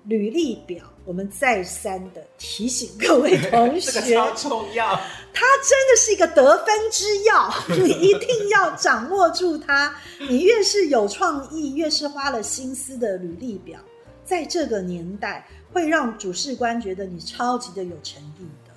[0.05, 4.95] 履历表，我们再三的提醒各位同学， 这个超重要。
[5.35, 9.95] 它真的是一个得分之药， 你一定要掌握住它。
[10.29, 13.79] 你越是有创意，越是花了心思的履历表，
[14.25, 18.73] 在这个年代会让主事官觉得你超级的有诚意的。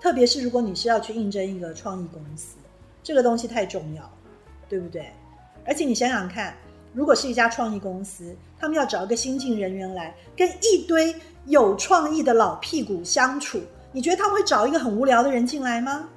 [0.00, 2.56] 特别是如果你是要去应征一个创意公司，
[3.02, 4.12] 这个东西太重要了，
[4.68, 5.10] 对不对？
[5.66, 6.54] 而且你想想看。
[6.94, 13.60] 如果是一家创意公司，他们要找一个新进人员来跟一堆有创意的老屁股相处，
[13.92, 16.08] 你觉得他们会找一个很无聊的人进来吗？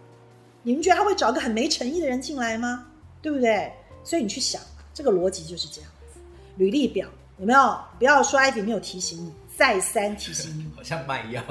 [0.64, 2.86] 你们觉得他会找一个很没诚意的人进来吗？
[3.22, 3.72] 对不对？
[4.04, 4.62] 所以你去想，
[4.94, 6.20] 这个逻辑就是这样子。
[6.56, 7.78] 履历表有没有？
[8.00, 10.72] 不要说艾比没有提醒你，再三提醒你。
[10.74, 11.44] 好像卖药。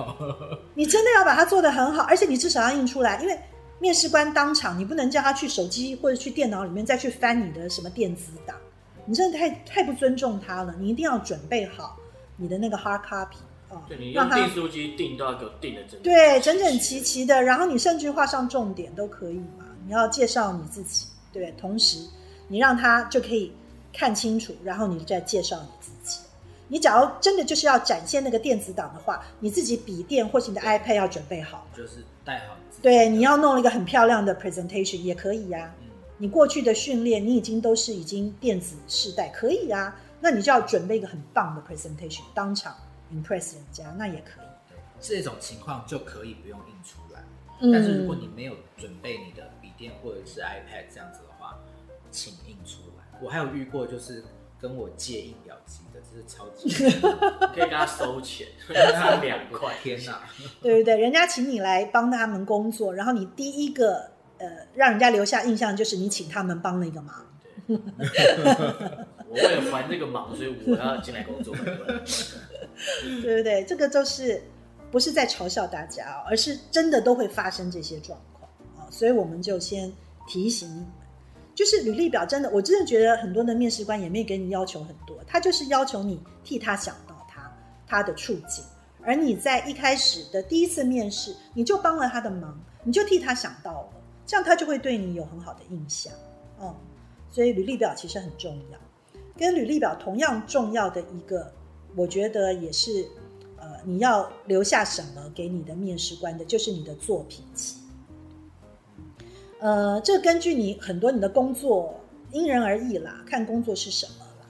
[0.75, 3.39] 你真的要把它做得很好，而且你至少要印出来，因为
[3.81, 8.55] 面试官当场，你不能叫他去手机或者去电脑里面再去翻你的什么电子档。
[9.07, 11.97] 你真的太太不尊重他了，你一定要准备好
[12.37, 13.37] 你的那个 hard copy
[13.69, 19.65] 啊，对你用订书机订都要给我订的整对整整齐齐的，然后你甚至画上重点都可以嘛。
[19.87, 21.99] 你要介绍你自己，对，同时
[22.49, 23.51] 你让他就可以
[23.93, 26.21] 看清楚，然后你再介绍你自己。
[26.69, 32.57] 你假如真的就是要展现那个电子档的话，你自己笔电或是你的 iPad 要准备好，就是带好。
[32.81, 35.75] 对，你要弄一个很漂亮的 presentation 也可以呀。
[36.19, 39.99] 你过去的训练，你已经都是已经电子世代，可以啊。
[40.21, 42.77] 那你就要准备一个很棒的 presentation，当场
[43.13, 44.47] impress 人家，那也可以。
[44.69, 47.21] 对，这种情况就可以不用印出来。
[47.73, 51.59] 但是如果你没有准备你的笔电或者是 iPad 这样子的话，
[52.11, 53.19] 请印出来。
[53.21, 54.23] 我还有遇过，就是
[54.61, 56.69] 跟我借印表机的，这是超级
[57.55, 58.47] 可以跟他收钱，
[58.93, 59.75] 他两块。
[59.83, 60.23] 天哪！
[60.61, 64.11] 对对对，人家请你来帮他们工作，然后你第一个。
[64.43, 67.15] 呃，让人家留下印象就是你请他们帮了一个忙。
[67.67, 71.55] 我为了还这个忙，所以我要进来工作。
[71.55, 73.63] 对不对？
[73.69, 74.43] 这个就是
[74.91, 78.89] 不是在嘲笑大家哦，而是真的都会发生这些状况啊。
[78.91, 79.93] 所以我们就先
[80.27, 80.87] 提醒
[81.61, 87.55] 就是履历表真的，我真的觉得很多的面试官也没给你要求很多，他就是要求你替他想到他
[87.87, 88.65] 他的处境，
[89.03, 93.89] 而你在一开始的第一次面试，你就帮了他的忙，你就替他想到了。
[94.25, 96.11] 这样他就会对你有很好的印象，
[96.63, 96.75] 嗯，
[97.31, 98.79] 所以履历表其实很重要。
[99.37, 101.53] 跟履历表同样重要的一个，
[101.95, 103.07] 我觉得也是，
[103.59, 107.75] 呃，你要留下什么给你的面试官的，就是你的作品集。
[109.61, 111.95] 呃，这根据你很多你的工作
[112.33, 114.47] 因人而异啦，看工作是什么啦。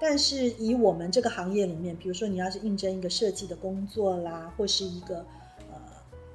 [0.00, 5.18] 但是以我们这个行业里面，比如说你要是应征一个设计的工作啦，或是一个
[5.72, 5.80] 呃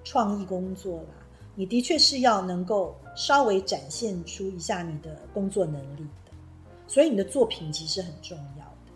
[0.04, 1.14] 创意工作啦，
[1.56, 6.32] 你的确是要能够稍微展现出一下你的工作能力的，
[6.88, 8.92] 所以你的作品集是很重要的。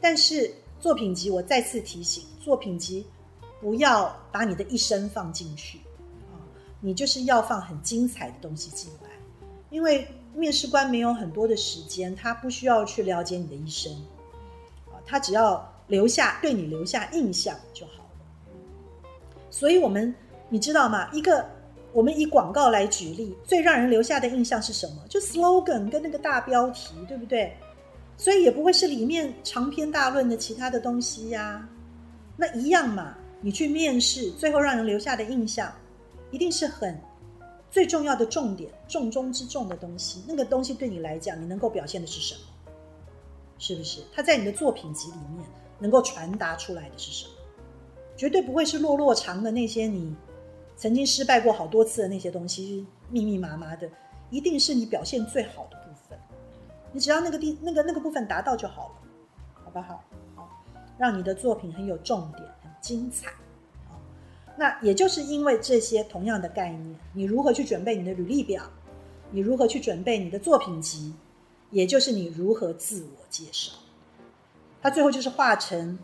[0.00, 3.06] 但是作品集，我再次提醒，作品集
[3.60, 5.78] 不要把你的一生放进去，
[6.80, 9.10] 你就是要放很精彩的东西进来，
[9.70, 13.92] 因为面试官没有很多的时间，他不需要去了解你的一生
[14.86, 19.08] 啊，他只要留下对你留下印象就好了。
[19.50, 20.14] 所以，我们
[20.48, 21.08] 你知道吗？
[21.12, 21.44] 一个
[21.92, 25.02] 我们以广告来举例，最让人留下的印象是什么？
[25.08, 27.56] 就 slogan 跟那个大标题，对不对？
[28.16, 31.68] 所以也不会是里面长篇大论的其他的东西呀。
[32.36, 35.72] 那一样嘛，你去面试，最后让人留下的印象，
[36.30, 37.00] 一定是很
[37.70, 40.22] 最重要的重点、重中之重的东西。
[40.26, 42.40] 那个东西对你来讲，你能够表现的是什么？
[43.58, 44.02] 是不是？
[44.12, 45.44] 它在你的作品集里面
[45.78, 47.32] 能够传达出来的是什么？
[48.16, 50.14] 绝对不会是落落长的那些你
[50.76, 53.88] 曾经失败过好多次的那些东西，密密麻麻的，
[54.30, 56.18] 一定是你表现最好的部分。
[56.92, 58.94] 你只要那个地那个那个部分达到就好了，
[59.64, 60.02] 好不好？
[60.34, 60.48] 好，
[60.98, 63.30] 让你的作品很有重点，很精彩。
[64.58, 68.60] 那也就是因为这些同样的概念，你如何去准备你的履历表？
[69.30, 71.14] 你如何去准备你的作品集？
[71.70, 73.72] 也就是你如何自我介绍？
[74.82, 75.96] 它最后就是化成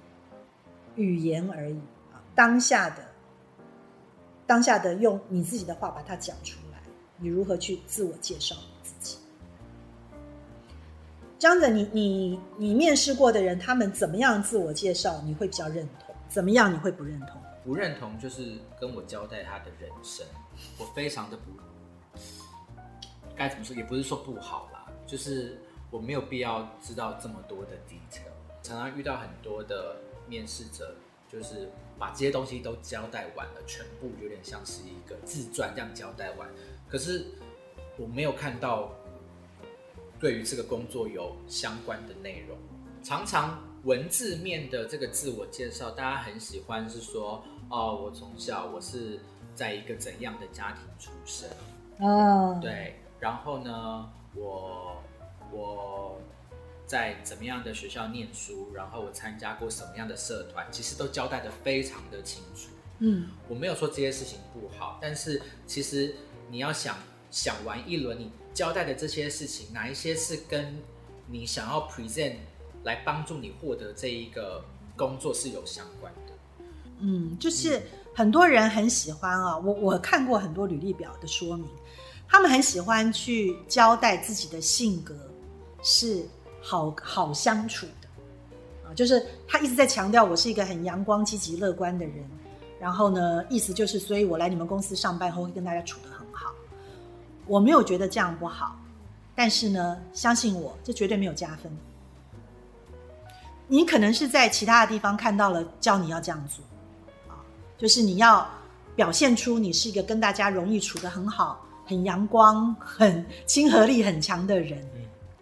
[0.95, 1.75] 语言而已
[2.13, 3.05] 啊，当下的
[4.47, 6.79] 当下的用你自己的话把它讲出来，
[7.17, 9.19] 你如何去自我介绍你自己？
[11.41, 16.15] 这样子，你你你面试过的人，他们怎么样自我介绍，你会比较认同？
[16.29, 17.41] 怎么样你会不认同？
[17.65, 20.27] 不认同就是跟我交代他的人生，
[20.79, 21.45] 我非常的不
[23.35, 25.59] 该怎么说，也不是说不好啦，就是
[25.91, 28.29] 我没有必要知道这么多的 detail。
[28.63, 29.97] 常常遇到很多的
[30.29, 30.95] 面试者，
[31.27, 36.49] 就是把这些东西都交代完了，全部有点像是一个自传这样交代完，
[36.89, 37.27] 可是
[37.97, 38.93] 我没有看到
[40.21, 42.59] 对于这个工作有相关的内容。
[43.03, 49.21] 常常文字面的这个自我介绍，大家很喜欢是说，哦，我从小我是
[49.55, 51.49] 在一个怎样的家庭出生，
[51.99, 55.03] 哦，对，然后呢，我
[55.53, 56.21] 我
[56.87, 62.69] 在怎么样的学校念书，然后我参加过什么样的社团，其实都交代的非常的清楚。
[62.99, 66.15] 嗯我没有说这些事情不好，但是其实
[66.49, 66.97] 你要想
[67.31, 70.79] 想完一轮，你交代的这些事情，哪一些是跟
[71.27, 72.37] 你想要 present
[72.85, 74.65] 来帮助你获得这一个
[74.97, 76.24] 工作是有相关的？
[77.07, 77.83] 嗯，就是
[78.15, 81.69] 很多人很喜欢啊，我我看过很多履历表的说明，
[82.27, 85.15] 他们很喜欢去交代自己的性格
[85.83, 86.27] 是
[86.63, 92.25] 好好相处的啊，就是他一直在强调我是一个很阳光、积极、乐观的人，
[92.81, 96.51] 然后呢，意思就是，所以我来你们公司上班后会跟大家处得很好。
[97.47, 98.75] 我没有觉得这样不好，
[99.35, 101.71] 但是呢，相信我，这绝对没有加分。
[103.67, 106.74] 你可能是在其他的地方看到了叫你要这样做，啊，
[107.77, 108.49] 就是你要
[108.95, 114.79] 表现出你是一个跟大家容易处得很好、很阳光、很亲和力很强的人，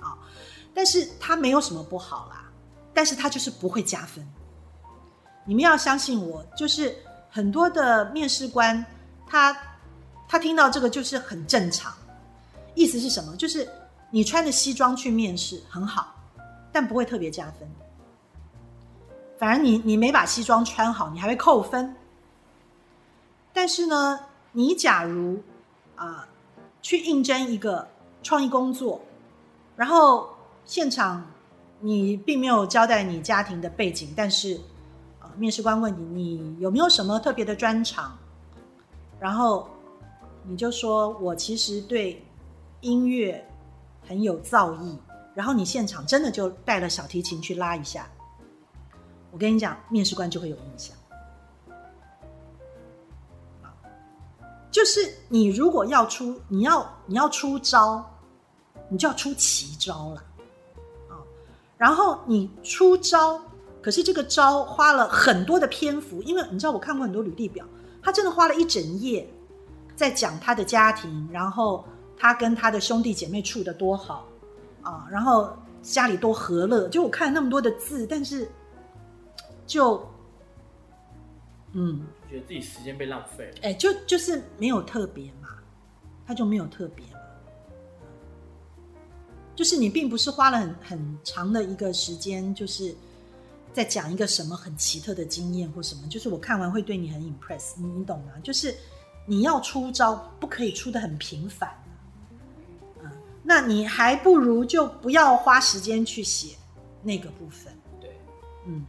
[0.00, 0.16] 啊，
[0.74, 2.50] 但是他没有什么不好啦，
[2.94, 4.26] 但是他就是不会加分。
[5.44, 6.96] 你们要相信我，就是
[7.28, 8.84] 很多的面试官，
[9.26, 9.56] 他
[10.26, 11.92] 他听到这个就是很正常，
[12.74, 13.36] 意思是什么？
[13.36, 13.68] 就是
[14.10, 16.14] 你穿着西装去面试很好，
[16.72, 17.70] 但不会特别加分。
[19.38, 21.94] 反而你你没把西装穿好，你还会扣分。
[23.52, 24.20] 但是呢，
[24.52, 25.40] 你假如
[25.96, 26.26] 啊、
[26.80, 27.88] 去应征一个
[28.22, 29.00] 创意工作，
[29.76, 30.30] 然后
[30.64, 31.24] 现场
[31.80, 34.60] 你并没有交代你家庭的背景，但是
[35.20, 38.18] 啊、面试官问你你有没有什么特别的专长，
[39.20, 39.68] 然后
[40.44, 42.24] 你就说我其实对
[42.80, 43.46] 音乐
[44.08, 44.96] 很有造诣，
[45.34, 48.08] 然后你现场真的就带了小提琴去拉一下。
[49.30, 50.96] 我跟你讲，面试官就会有印象。
[54.72, 58.04] 就是你如果要出，你要你要出招，
[58.88, 60.16] 你就要出奇招了
[61.08, 61.14] 啊。
[61.78, 63.40] 然后你出招，
[63.80, 67.64] 可是这个招花了很多的篇幅，因为你知道我看过很多履历表，
[68.02, 69.32] 他真的花了一整页
[69.94, 71.84] 在讲他的家庭，然后
[72.16, 74.26] 他跟他的兄弟姐妹处的多好
[74.82, 76.88] 啊，然后家里多和乐。
[76.88, 78.50] 就我看了那么多的字，但是。
[79.64, 80.06] 就，
[81.72, 83.52] 嗯，觉得自己时间被浪费了。
[83.62, 85.48] 哎、就就是没有特别嘛，
[86.26, 87.20] 他就没有特别嘛，
[89.54, 92.92] 就就是你并不是花了很很长的一个时间，就是
[93.72, 98.32] 在讲一个什么很奇特的经验或什么，就是我看完会对你很 impress，你你懂吗？
[98.42, 98.74] 就是
[99.24, 101.70] 你要出招，不可以出的很频繁。
[103.04, 103.10] 嗯，
[103.44, 106.56] 那你还不如就不要花时间去写
[107.00, 107.72] 那个部分。
[108.00, 108.18] 对，
[108.66, 108.84] 嗯，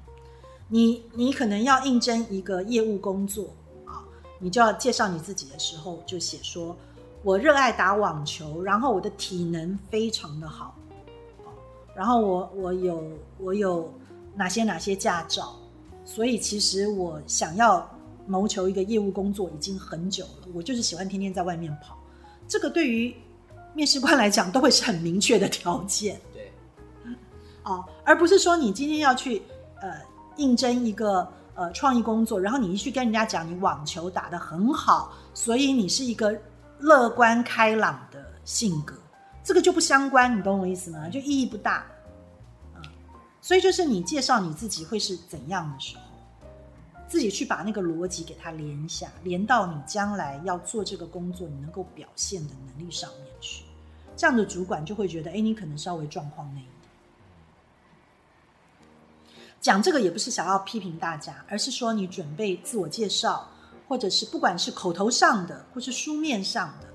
[0.74, 3.53] 你你可能要应征一个业务工作
[3.86, 4.01] 啊，
[4.39, 6.76] 你就要介绍你自己的时候，就写说
[7.21, 10.76] 我热爱打网球，然后我的体能非常的好，
[11.45, 11.53] 啊
[11.93, 13.03] 然后我我有
[13.38, 13.93] 我有
[14.34, 15.53] 哪些哪些驾照，
[16.03, 17.88] 所以其实我想要
[18.26, 21.95] 谋求一个业务工作已经很久了，我就是喜欢天天在外面跑，
[22.47, 23.15] 这个对于
[23.76, 26.19] 面试官来讲都会是很明确的条件。
[26.34, 26.51] 对，
[27.61, 29.43] 哦，而不是说你今天要去
[29.80, 30.01] 呃
[30.38, 36.36] 应征一个呃创意工作，然后你一去跟人家讲你网球打得很好，所以你是一个
[36.80, 38.96] 乐观开朗的性格，
[39.44, 41.08] 这个就不相关，你懂我意思吗？
[41.10, 41.86] 就意义不大。
[42.76, 42.82] 嗯，
[43.42, 46.04] 所以就是你介绍你自己会是怎样的时候，
[47.08, 53.64] 自己去把那个逻辑给它连下，连到你将来要做这个工作你能够表现的能力上面去，
[54.16, 56.66] 这样的主管就会觉得，哎，你可能稍微状况内。
[59.64, 63.49] 讲这个也不是想要批评大家，而是说你准备自我介绍，
[63.88, 66.88] 或者是不管是口头上的，或是书面上的，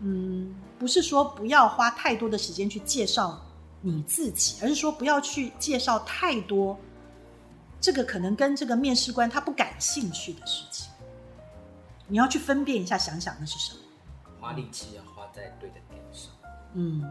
[0.00, 3.40] 嗯，不是说不要花太多的时间去介绍
[3.80, 6.78] 你自己，而是说不要去介绍太多
[7.80, 10.90] 这个可能跟这个面试官他不感兴趣的事情。
[12.06, 13.80] 你要去分辨一下，想想那是什么。
[14.38, 16.30] 花力气要花在对的点上。
[16.74, 17.02] 嗯，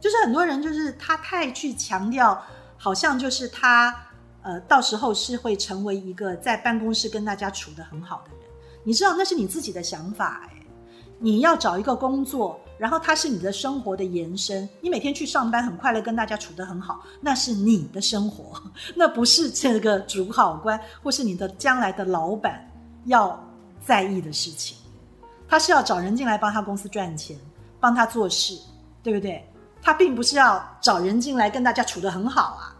[0.00, 2.42] 就是很多人就是他太去强调，
[2.82, 3.94] 好像就是他
[4.40, 8.40] 呃到时候是会成为一个在办公室跟大家处的很好的人。
[8.82, 10.66] 你知道那是你自己的想法哎，
[11.18, 18.58] 你要找一个工作，然后它是你的生活的延伸，你每天去上班很快乐，跟大家处得很好，那是你的生活，
[18.96, 22.66] 那不是这个主考官或是你的将来的老板
[23.04, 23.38] 要
[23.84, 24.78] 在意的事情。
[25.46, 27.36] 他是要找人进来帮他公司赚钱，
[27.78, 28.58] 帮他做事，
[29.02, 29.44] 对不对？
[29.82, 32.76] 他并不是要找人进来跟大家处得很好啊，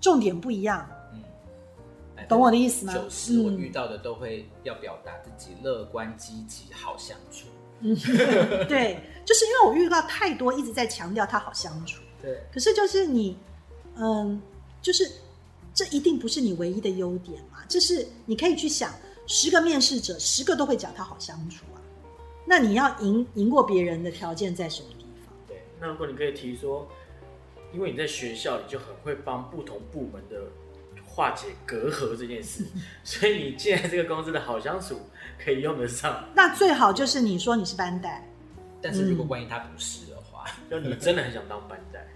[0.00, 2.92] 重点不一样，嗯，懂我的意思吗？
[2.92, 7.46] 就是我嗯遇到的都会要表达自己乐观积极、好相处。
[7.82, 13.36] 对，就是因为我遇到太多一直在强调他好相处，对，可是就是你，
[13.96, 14.40] 嗯，
[14.80, 15.10] 就是
[15.74, 18.92] 这一定不是你唯一的优点嘛，就是你可以去想，
[19.26, 21.82] 十个面试者，十个都会讲他好相处啊，
[22.46, 24.88] 那你要赢赢过别人的条件在什么
[25.82, 26.88] 那如果你可以提说，
[27.72, 30.44] 因为你在学校里就很会帮不同部门的
[31.04, 32.64] 化解隔阂这件事，
[33.02, 35.00] 所以你进来这个公司的好相处
[35.44, 36.24] 可以用得上。
[36.36, 38.26] 那最好就是你说你是班带，
[38.80, 42.06] 但是如果万一他不是的话， 就你真的很想当班带，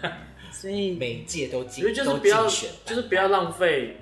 [0.50, 3.98] 所以每一届都我竞觉得就是不要选，就是不要浪费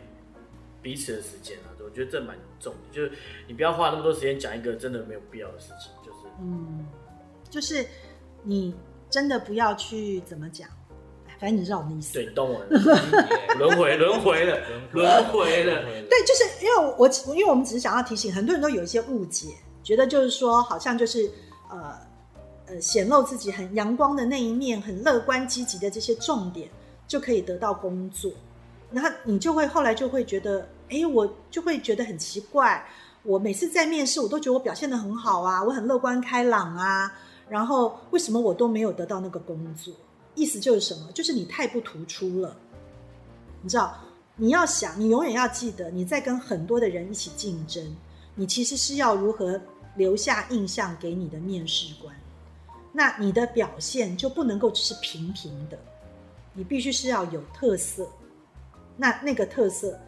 [0.81, 1.67] 彼此的时间啊。
[1.83, 3.11] 我觉得这蛮重的，就是
[3.49, 6.87] 你不要花那么多时间讲一个真的没有必要的事情，就是嗯，
[7.51, 7.85] 就是
[8.45, 8.73] 你
[9.11, 10.69] 真的不要去怎么讲，
[11.27, 12.13] 哎反正你知道我们的意思。
[12.15, 12.79] 对，你懂我的
[13.59, 14.59] 轮回轮回了，
[14.93, 15.83] 轮回了。
[16.09, 19.49] 对，就是因为我因为我们只是想要提醒，很多人都有一些误解，
[19.83, 21.31] 觉得就是说好像就是
[21.69, 21.99] 呃
[22.67, 26.69] 呃显露自己很阳光的那一面，很乐观积极的这些重点
[27.09, 28.31] 就可以得到工作，
[28.93, 32.87] 然后你就会后来就会觉得，哎，我就会觉得很奇怪，
[33.23, 37.13] 我每次在面试我都觉得我表现的很好啊，我很乐观开朗啊，
[37.51, 39.93] 然后为什么我都没有得到那个工作？
[40.35, 41.13] 意思就是什么？
[41.13, 42.57] 就是你太不突出了，
[43.61, 43.95] 你知道。
[44.37, 47.95] 你要想，你永远要记得，你在跟很多的人一起竞争，
[48.35, 49.61] 你其实是要如何
[49.97, 52.17] 留下印象给你的面试官。
[52.91, 55.79] 那你的表现就不能够只是平平的，
[56.55, 58.09] 你必须是要有特色。
[58.97, 60.01] 那那个特色，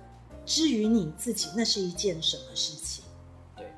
[0.47, 3.05] 至于你自己，那是一件什么事情？
[3.55, 3.71] 对，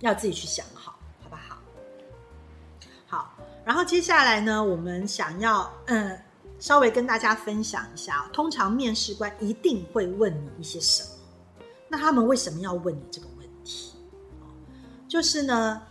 [0.00, 0.66] 要自己去想
[3.64, 6.18] 然后接下来呢，我们想要嗯。
[6.58, 11.64] 稍微跟大家分享一下，通常面试官一定会问你一些什么？
[11.88, 13.94] 那他们为什么要问你这个问题？
[15.08, 15.82] 就是呢，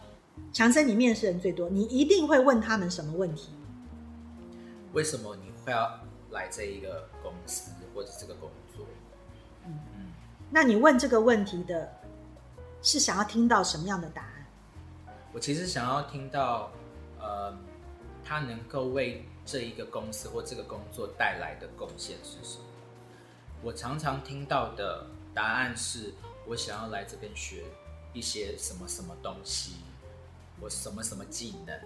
[0.54, 3.50] 强生，你面试人最多，你一定会问他们什么问题？
[4.94, 6.00] 为什么你会要
[6.30, 8.86] 来这一个公司或者这个工作？
[9.66, 10.06] 嗯嗯，
[10.50, 11.92] 那你问这个问题的
[12.82, 14.48] 是想要听到什么样的答案？
[15.34, 16.72] 我其实想要听到，
[17.22, 17.56] 呃，
[18.24, 22.66] 他能够为这一个公司或这个工作带来的贡献是什么？
[23.64, 26.14] 我常常听到的答案是
[26.48, 27.64] 我想要来这边学
[28.12, 29.76] 一些什么什么东西，
[30.60, 31.80] 我什么什么技能，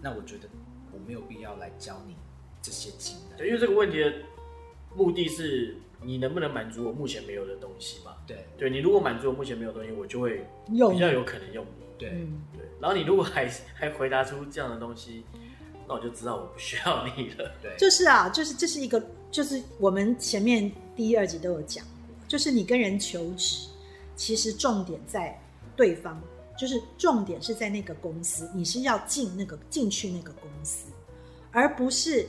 [0.00, 0.48] 那我觉得
[0.92, 2.14] 我没有必要来教你
[2.60, 3.38] 这些技能。
[3.38, 4.12] 对，因为这个问题的
[4.94, 8.16] 目的是你能不能满足我目前没有的东西嘛？
[8.26, 11.83] 对对你如果满足我目前没有的东西，我就会用比较有可能用你。
[12.04, 15.24] 对，嗯，对，然后你如果还还回答出这样的东西，
[15.88, 17.50] 那我就知道我不需要你了。
[17.62, 23.68] 对，就是啊，就是这是一个，就是我们前面第一、二集都有讲过，就是你跟人求职，
[24.14, 25.38] 其实重点在
[25.74, 26.20] 对方，
[26.58, 30.86] 就是重点是在那个公司，你是要进那个进去那个公司，
[31.50, 32.26] 而不是，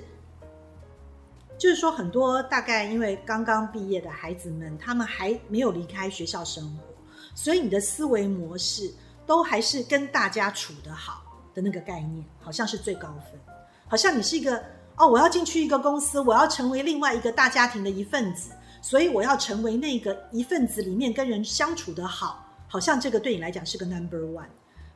[1.57, 6.83] 就是说很多大概因为刚刚毕业的孩子们，他们还没有离开学校生活，
[7.35, 8.91] 所以你的思维模式
[9.25, 11.23] 都还是跟大家处得好
[11.53, 13.39] 的那个概念，好像是最高分。
[13.87, 14.63] 好像你是一个
[14.97, 18.51] 哦，我要进去一个公司，我要成为另外一个大家庭的一份子，
[18.81, 24.47] 所以我要成为那个一份子里面跟人相处的好，好像这个对你来讲是个 number one，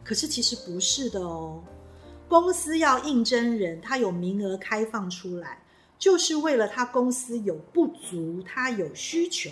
[0.03, 1.61] 可是其实不是的哦。
[2.27, 5.61] 公司要应征人，他有名额开放出来，
[5.97, 9.49] 就是为了他公司有不足，他有需求，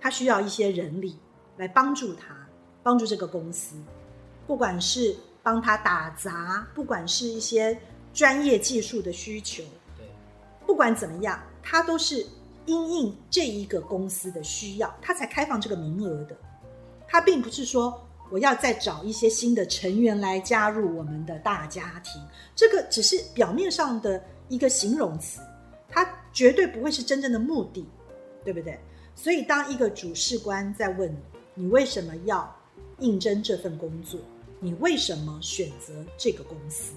[0.00, 1.18] 他需要一些人力
[1.56, 2.36] 来帮助他，
[2.82, 3.76] 帮助这个公司，
[4.46, 7.78] 不管是帮他打杂，不管是一些
[8.12, 9.62] 专业技术的需求，
[9.96, 10.06] 对，
[10.66, 12.26] 不管怎么样，他都是
[12.66, 16.36] 因应这一个公司的需要，他才开放这个名额的。
[17.06, 22.22] 他并不是说我要再找一些新的成员来加入我们的大家庭，
[22.54, 25.40] 这个只是表面上的一个形容词，
[25.88, 27.88] 它绝对不会是真正的目的，
[28.44, 28.78] 对不对？
[29.14, 31.18] 所以，当一个主事官在问你，
[31.64, 32.54] 你为什么要
[33.00, 34.20] 应征这份工作？
[34.60, 36.92] 你为什么选择这个公司？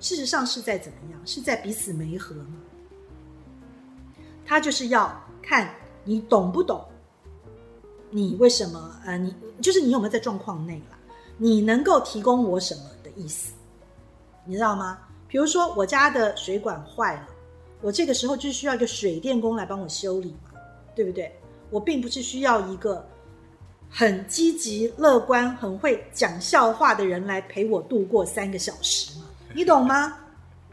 [0.00, 1.20] 事实上是在怎么样？
[1.26, 2.56] 是在彼此媒合吗？
[4.46, 5.74] 他就是要看
[6.04, 6.84] 你懂不懂，
[8.10, 10.98] 你为什么呃，你就是你有没有在状况内啦？
[11.38, 13.54] 你能够提供我什么的意思？
[14.44, 14.98] 你知道吗？
[15.26, 17.28] 比如说我家的水管坏了，
[17.80, 20.50] 我这个时候就需要一个水电工来帮我修理嘛，
[20.94, 21.34] 对不对？
[21.70, 23.04] 我并不是需要一个
[23.96, 30.18] 很积极乐观、很会讲笑话的人来陪我度过三个小时嘛， 你懂吗？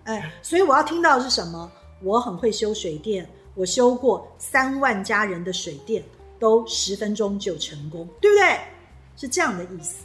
[0.05, 1.71] 哎，所以我要听到的是什么？
[2.01, 6.03] 我很会修水电，我修过三万家人的水电，
[6.39, 8.59] 都十分钟就成功，对不对？
[9.15, 10.03] 是这样的意思，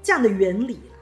[0.00, 0.94] 这样的原理啦。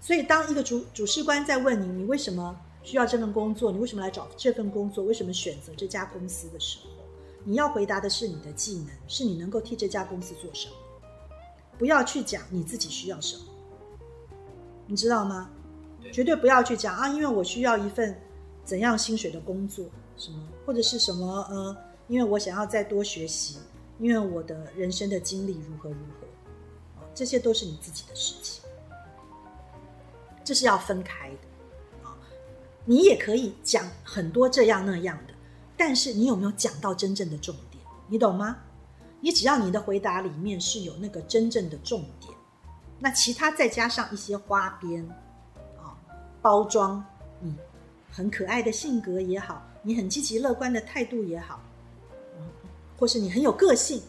[0.00, 3.72] 所以，当一个主主事官在问你，你为什么需要这份工作？
[3.72, 5.02] 你为什么来找这份工作？
[5.02, 6.97] 为什么选择这家公司的时候，
[7.48, 10.74] 你要回答的是你的技能，是你能够替这家公司做什么，
[11.78, 13.44] 不要去讲你自己需要什么，
[14.86, 15.48] 你知道吗？
[16.02, 18.14] 对绝对不要去讲啊，因为我需要一份
[18.66, 19.86] 怎样薪水的工作，
[20.18, 21.74] 什么或者是什么呃，
[22.06, 23.56] 因为我想要再多学习，
[23.98, 28.62] 因为我的人生的经历如何如何，啊，这些都是你自己的事情，
[30.44, 32.14] 这是要分开的啊。
[32.84, 35.32] 你也可以讲很多这样那样的，
[35.78, 37.82] 但是你有没有讲到真正的重点？
[38.08, 38.58] 你懂吗？
[39.20, 42.32] 你只要你的回答里面是有那个真正的重点，
[42.98, 45.02] 那其他再加上一些花边。
[45.78, 45.96] 啊
[46.40, 47.04] 包装
[47.40, 47.52] 你
[48.12, 51.60] 很可爱的性格也好，你很积极乐观的态度也好，
[52.96, 54.00] 或是你很有个性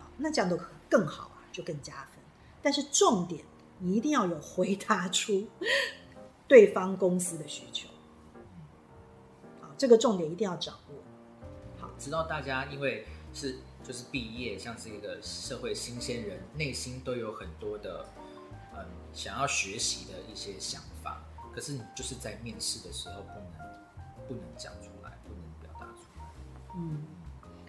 [0.00, 0.58] 啊，那这样都
[0.88, 2.22] 更好啊，就更加分。
[2.62, 3.44] 但是重点，
[3.78, 5.46] 你一定要有回答出
[6.48, 7.86] 对方公司的需求，
[9.60, 11.03] 好，这个重点一定要掌握。
[12.04, 18.04] 知道大家因为是就是毕业，像是一个社会新鲜人，内心都有很多的
[18.74, 18.84] 嗯
[19.14, 21.22] 想要学习的一些想法。
[21.54, 26.24] 可是你就是在面试的时候不能不能讲出来，不能表达出来。
[26.76, 27.02] 嗯，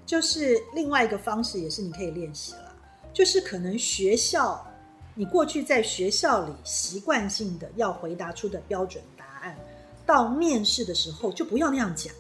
[0.06, 2.76] 就是另外一个方式，也是你可以练习了。
[3.14, 4.68] 就是可能学校，
[5.14, 9.58] 你过去在学校里习惯性的要回答出的标准答案，
[10.06, 12.14] 到面试的时候就不要那样讲，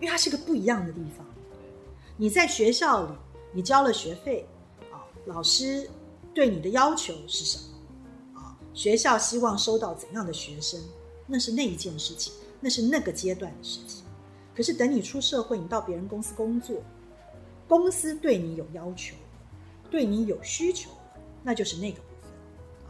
[0.00, 1.24] 为它是个不一样的地方。
[2.20, 3.12] 你在学校里，
[3.52, 4.44] 你交了学费
[4.90, 5.88] 啊，老师
[6.34, 7.56] 对你的要求是什
[8.34, 8.40] 么？
[8.40, 10.82] 啊学校希望收到怎样的学生，
[11.28, 14.04] 那是那一件事情，那是那个阶段的事情。
[14.52, 16.82] 可是等你出社会，你到别人公司工作，
[17.68, 19.14] 公司对你有要求，
[19.88, 20.90] 对你有需求，
[21.44, 22.30] 那就是那个部分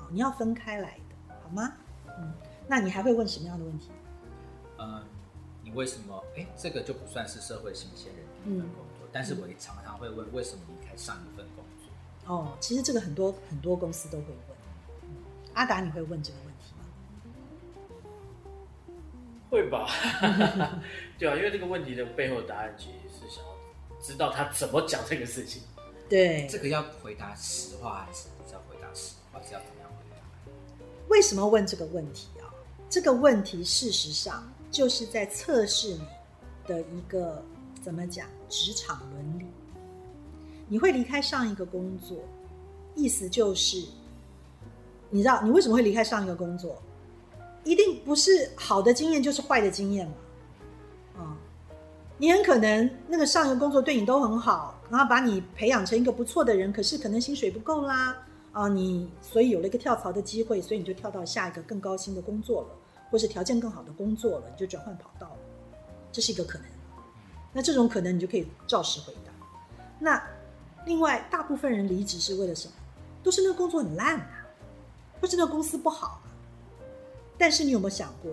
[0.03, 1.75] 啊，你要分开来的，好吗？
[2.19, 2.33] 嗯，
[2.67, 3.91] 那你还会问什么样的问题？
[4.79, 5.05] 嗯，
[5.63, 6.25] 你为什么？
[6.35, 12.35] 哎，这个就不算是社会新鲜人第一份工作，但是我也常常会问，为什么离开上一份工作？
[12.35, 14.37] 哦，其实这个很多很多公司都会问。
[15.55, 16.85] 阿达，你会问这个问题吗？
[19.51, 19.89] 会吧，
[21.19, 23.51] 对啊，因为这个问题的背后答案其实是想要
[24.01, 25.63] 知道他怎么讲这个事情。
[26.09, 29.41] 对，这个要回答实话还是不要回答实话？
[29.43, 30.17] 是要怎么样回答？
[31.09, 32.53] 为什么问这个问题啊？
[32.91, 36.01] 这个问题事实上就是在测试你
[36.67, 37.43] 的一个
[37.83, 39.47] 怎么讲职场伦理。
[40.69, 42.19] 你会离开上一个工作，
[42.95, 43.83] 意思就是，
[45.09, 46.81] 你知道你为什么会离开上一个工作？
[47.65, 50.15] 一定不是好的经验就是坏的经验嘛？
[51.17, 51.37] 啊、
[52.17, 58.17] 你很可能那个上一个工作对你都很好，然后把你培养成一个不错的人，可是可能薪水不够啦，
[58.53, 62.69] 啊，你所以有了一个跳槽的机会，所以你就跳到下一个更高薪的工作了，
[63.11, 65.39] 或是条件更好的工作了，你就转换跑道了，
[66.13, 66.67] 这是一个可能。
[67.53, 69.33] 那这种可能你就可以照实回答。
[69.99, 70.23] 那
[70.87, 72.75] 另外，大部分人离职是为了什么？
[73.23, 74.47] 都是那个工作很烂啊，
[75.21, 76.27] 或是那个公司不好啊。
[77.37, 78.33] 但是你有没有想过，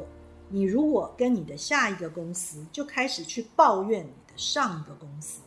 [0.49, 5.41] 你如果跟你的下一个公司就开始去抱怨你的上一个公司，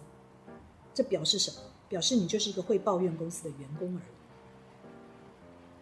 [0.92, 1.56] 这表示什么？
[1.88, 4.02] 表示你就是一个会抱怨公司的员工而已。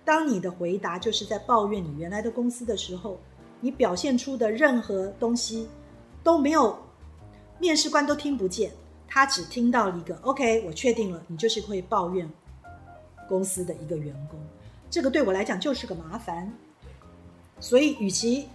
[0.05, 3.19] 当你的回答就是在抱怨你原来的公司的时候，
[3.61, 5.69] 你表现出的任何东西
[6.23, 6.79] 都没有，
[7.59, 8.73] 面试官都听不见，
[9.09, 12.31] 他只听到一个 “OK”，我确定了，你就是会抱怨
[13.29, 14.39] 公司的一个员工。
[14.91, 16.53] 这个对我来讲就是个麻烦。
[17.59, 18.49] 所以，与其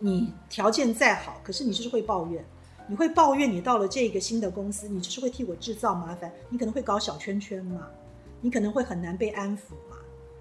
[0.00, 2.44] 你条件再好，可是你就是会抱怨，
[2.88, 7.86] 你会抱怨你到了这个新的公司，你就是会替我制造麻烦，你可能会搞小圈圈嘛，
[8.40, 9.96] 你可能会很难被安抚嘛，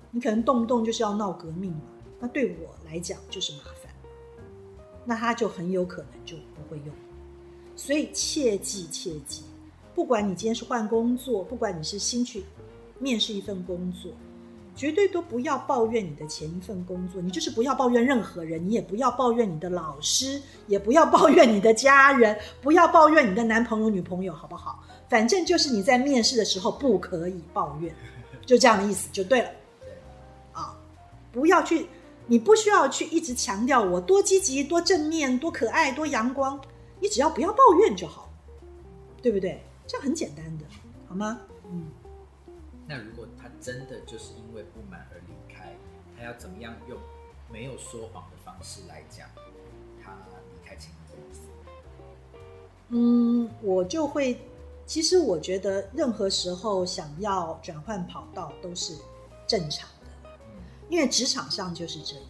[0.09, 1.81] 你可能动不动就是要闹革命嘛，
[2.19, 3.93] 那对我来讲就是麻烦，
[5.05, 6.95] 那他就很有可能就不会用。
[7.83, 9.41] 所以切记切记，
[9.95, 12.43] 不管你今天是换工作，不管你是新去
[12.99, 14.11] 面试一份工作。
[14.75, 24.83] 绝对都不要抱怨你的前一份工作，你就是不要抱怨任何人，你也不要抱怨你的老师，也不要抱怨你的家人，不要抱怨你的男朋友、女朋友，好不好？
[25.09, 27.93] 反正就是你在面试的时候不可以抱怨，
[28.45, 29.49] 就这样的意思就对了。
[30.51, 30.77] 啊，
[31.31, 31.87] 不要去，
[32.27, 36.59] 你不需要去一直强调我多积极、多正面、多可爱、多阳光，
[37.01, 38.29] 你只要不要抱怨就好，
[39.21, 39.61] 对不对？
[39.87, 40.65] 这样很简单的，
[41.09, 41.41] 好吗？
[41.65, 41.89] 嗯。
[42.87, 45.75] 那如果他真的就是因为不满而离开，
[46.15, 46.97] 他要怎么样用
[47.51, 49.27] 没有说谎的方式来讲
[50.03, 50.11] 他
[50.51, 51.41] 离开前一个公司？
[52.89, 54.39] 嗯，我就会，
[54.85, 58.95] 其实我觉得任何时候想要转换跑道都是
[59.47, 60.29] 正常的，
[60.89, 62.25] 因为职场上就是这样。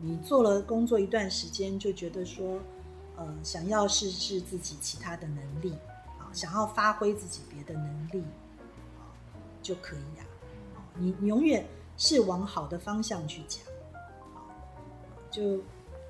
[0.00, 2.60] 你做了工作一段时间，就觉得说，
[3.16, 5.72] 呃，想要试试自己其他的能力
[6.18, 8.22] 啊，想要发挥自己别的能力
[8.98, 9.08] 啊，
[9.62, 10.24] 就可以啊。
[10.94, 13.62] 你你永远是往好的方向去讲，
[15.30, 15.62] 就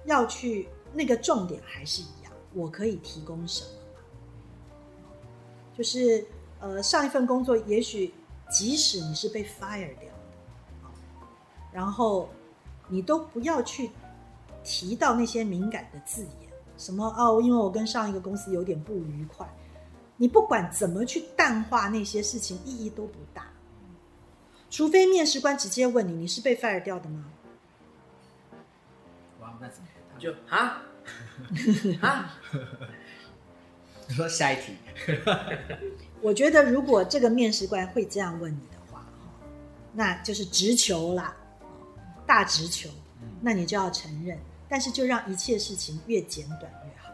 [0.04, 3.70] 要去那个重点还是一样，我可以提供什么？
[5.76, 6.26] 就是
[6.58, 8.14] 呃，上一份工作，也许
[8.50, 10.88] 即使你是被 fire 掉的，
[11.70, 12.28] 然后
[12.88, 13.90] 你都不要去
[14.64, 16.45] 提到那些敏感的字眼，
[16.76, 19.46] 什么哦，因为我跟上一个公司有点不愉快，
[20.16, 23.46] 你不管怎么去淡化那些事情，意义都不大。
[24.68, 27.24] 除非面试官直接问你，你是被 fire 掉的吗？
[29.40, 30.20] 哇，那怎么办？
[30.20, 30.82] 就啊
[32.00, 32.34] 啊，
[34.08, 34.74] 你 说下一题，
[36.20, 39.30] 我觉得如果这个面试官会这样问你的话，哈，
[39.92, 41.34] 那就是直球啦，
[42.26, 42.90] 大直球，
[43.40, 44.38] 那你就要承认，
[44.68, 47.10] 但是就让一切事情越简短越好，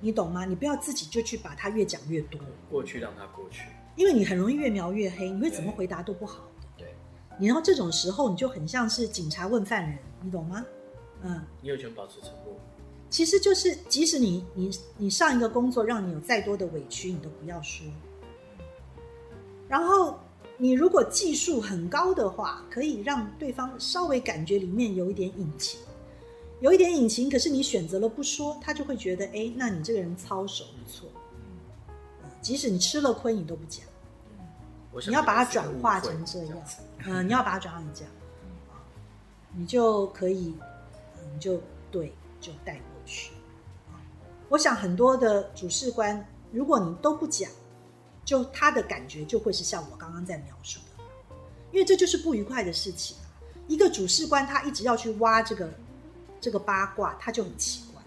[0.00, 0.44] 你懂吗？
[0.44, 2.40] 你不要自己就去把它越讲越多，
[2.70, 3.68] 过去让它过去。
[3.96, 6.66] 因为你很容易越描越黑，你会怎么回答都不好的。
[6.76, 6.94] 对，
[7.38, 10.64] 你然后这种时候你就很像是警察问犯人，你懂吗？
[11.22, 12.56] 嗯，你有权保持沉默。
[13.10, 17.86] 其实就是即使你你你上一个工作让你有再多的委屈，你都不要说。
[19.66, 20.18] 然后
[20.58, 25.80] 你如果技术很高的话，可以让对方稍微感觉里面有一点隐情，
[26.60, 31.08] 有一点隐情，可是你选择了不说，他就会觉得，哎，那你这个人操守不错。
[31.14, 33.84] 嗯即使你吃了亏，你都不讲，
[35.06, 36.76] 你要把它转化成这样子。
[37.04, 38.12] 嗯，你要把它转化成这样，
[38.70, 38.78] 啊
[39.56, 40.54] 你就可以，
[41.16, 43.32] 嗯你就对，就带过去。
[43.88, 43.98] 啊
[44.48, 47.50] 我想很多的主事官，如果你都不讲，
[48.24, 51.04] 就他的感觉就会是像我刚刚在描述的，
[51.72, 53.26] 因为这就是不愉快的事情啊。
[53.66, 55.68] 一个主事官他一直要去挖这个
[56.40, 58.02] 这个八卦，他就很奇怪。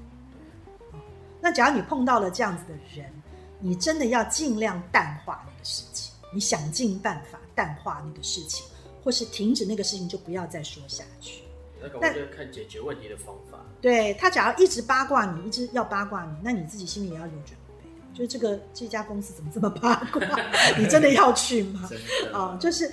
[0.91, 0.99] 啊
[1.41, 3.11] 那假如你碰到了这样子的人，
[3.59, 8.65] 你真的要尽量淡化那个事情，你想尽办法淡化那个事情，
[9.03, 11.43] 或是停止那个事情，就不要再说下去。
[11.81, 13.57] 那个我但就看解决问题的方法。
[13.81, 17.89] 对他，假如一直八卦你，一直要八卦你，那你自己心里也要有准备。
[18.13, 20.21] 就是这个这家公司怎么这么八卦？
[20.77, 21.87] 你真的要去吗？
[21.89, 21.99] 真
[22.31, 22.91] 的啊、就是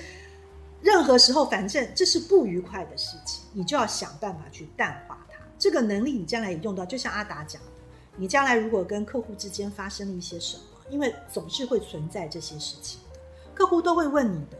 [0.80, 5.28] 任何时候，反正这是不愉快的事情，你就要想办法去淡化它。
[5.59, 7.69] 这个能力你将来也用到，就像阿达讲的，
[8.17, 13.19] 你将来如果跟客户之间发生了一些什么，因为总是会存在这些事情的，
[13.55, 14.57] 客户都会问你的。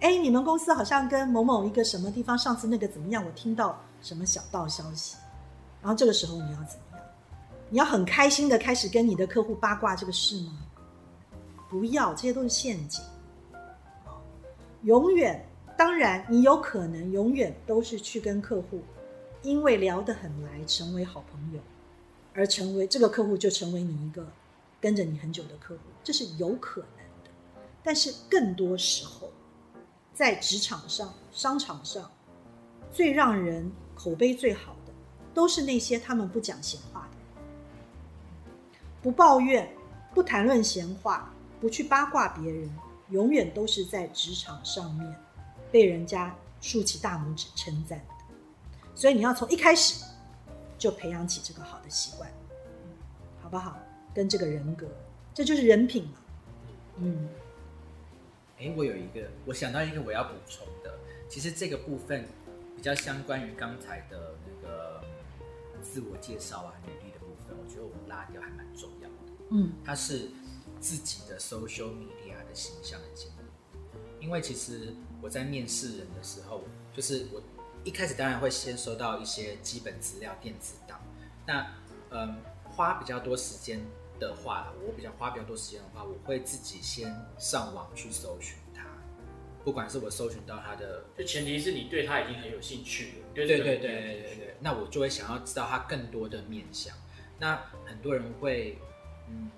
[0.00, 3.24] 哎，你们公司好像跟某某一个什么地方上次那个怎么样？
[3.24, 5.16] 我听到什么小道消息，
[5.80, 7.06] 然后这个时候你要怎么样？
[7.70, 10.58] 你要很开心的开始跟你的客户八卦这个事吗？
[11.70, 13.02] 不要，这些都是陷阱。
[14.82, 15.42] 永远，
[15.78, 18.82] 当然，你有可能永远都是去跟客户，
[19.42, 21.60] 因为聊得很来，成为好朋友，
[22.34, 24.26] 而成为这个客户就成为你一个
[24.80, 27.30] 跟着你很久的客户，这是有可能的。
[27.82, 29.30] 但是更多时候，
[30.14, 32.10] 在职场上、商场上，
[32.92, 34.92] 最让人口碑最好的，
[35.34, 37.42] 都是那些他们不讲闲话的，
[39.02, 39.68] 不抱怨、
[40.14, 42.70] 不谈论闲话、不去八卦别人。
[43.10, 45.14] 永远都是在职场上面
[45.70, 48.02] 被人家竖起大拇指称赞，
[48.94, 50.04] 所以你要从一开始
[50.78, 52.30] 就培养起这个好的习惯，
[53.42, 53.78] 好不好？
[54.14, 54.86] 跟这个人格，
[55.32, 56.12] 这就是人品嘛。
[56.96, 57.28] 嗯。
[58.58, 60.92] 哎，我有一个，我想到一个我要补充的，
[61.28, 62.26] 其实这个部分
[62.76, 65.02] 比较相关于刚才的那个
[65.82, 69.14] 自我介绍啊、履历的部分，我觉得我们拉掉还蛮重要的。
[69.50, 70.28] 嗯，它是
[70.80, 72.54] 自己的 social media 的。
[72.54, 76.60] 形象的建立，因为其实我在面试人的时候，
[76.92, 77.42] 就是我
[77.84, 81.00] 一开始当然会先收到一些基本资料电子档，
[81.46, 81.66] 那
[82.10, 83.80] 嗯花比较多时间
[84.20, 88.84] 的话，我比较花比较多时间的话，我会自己先上网去搜寻他，
[89.64, 96.96] 不管是我搜寻到他的，就前提是你对他已经很有兴趣了，对对对对对对，那我就会想要知道他更多的面相，
[97.38, 98.78] 那很多人会
[99.28, 99.50] 嗯，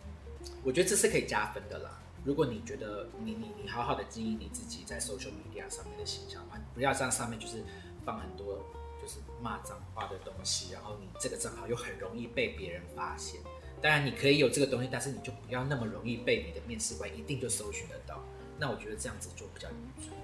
[0.63, 2.01] 我觉得这是可以加分的啦。
[2.25, 7.63] 如果你觉得你你你好好的经营你自己在 social media 上面的形象的话，不要在上面就是
[8.05, 8.59] 放很多
[9.01, 13.41] 就是骂脏话的东西，然后你这个账号又很容易被别人发现。
[13.83, 18.19] 当然你可以有这个东西，但是你就不要那么容易被你的面试官一定就搜寻得到。
[18.59, 20.15] 那我觉得这样子就比较愚蠢。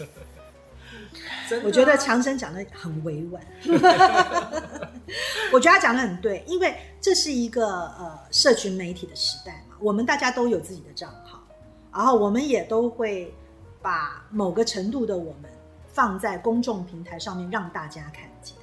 [1.64, 3.44] 我觉得强生讲的很委婉，
[5.52, 11.42] 我觉得他讲的很对，因为这是一个呃社群媒体的时代嘛，我们大家都有自己的账号，
[11.92, 13.34] 然后我们也都会
[13.82, 15.50] 把某个程度的我们
[15.92, 18.56] 放在公众平台上面让大家看见。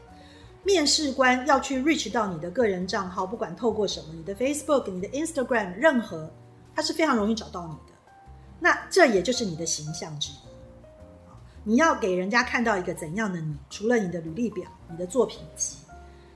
[0.64, 6.30] 面试官要去 reach 到你的个人账号，不管透过什么，你的 Facebook、你的 Instagram，任何，
[6.76, 7.98] 他是非常容易找到你的。
[8.60, 10.36] 那这也就是你的形象之一。
[11.64, 13.56] 你要给人家看到一个怎样的你？
[13.70, 15.78] 除了你的履历表、你的作品集、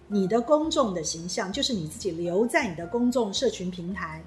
[0.08, 4.22] 你的公众的形象，就是你自己留在你的公众社群平台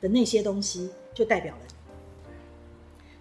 [0.00, 1.62] 的那些东西，就代表了。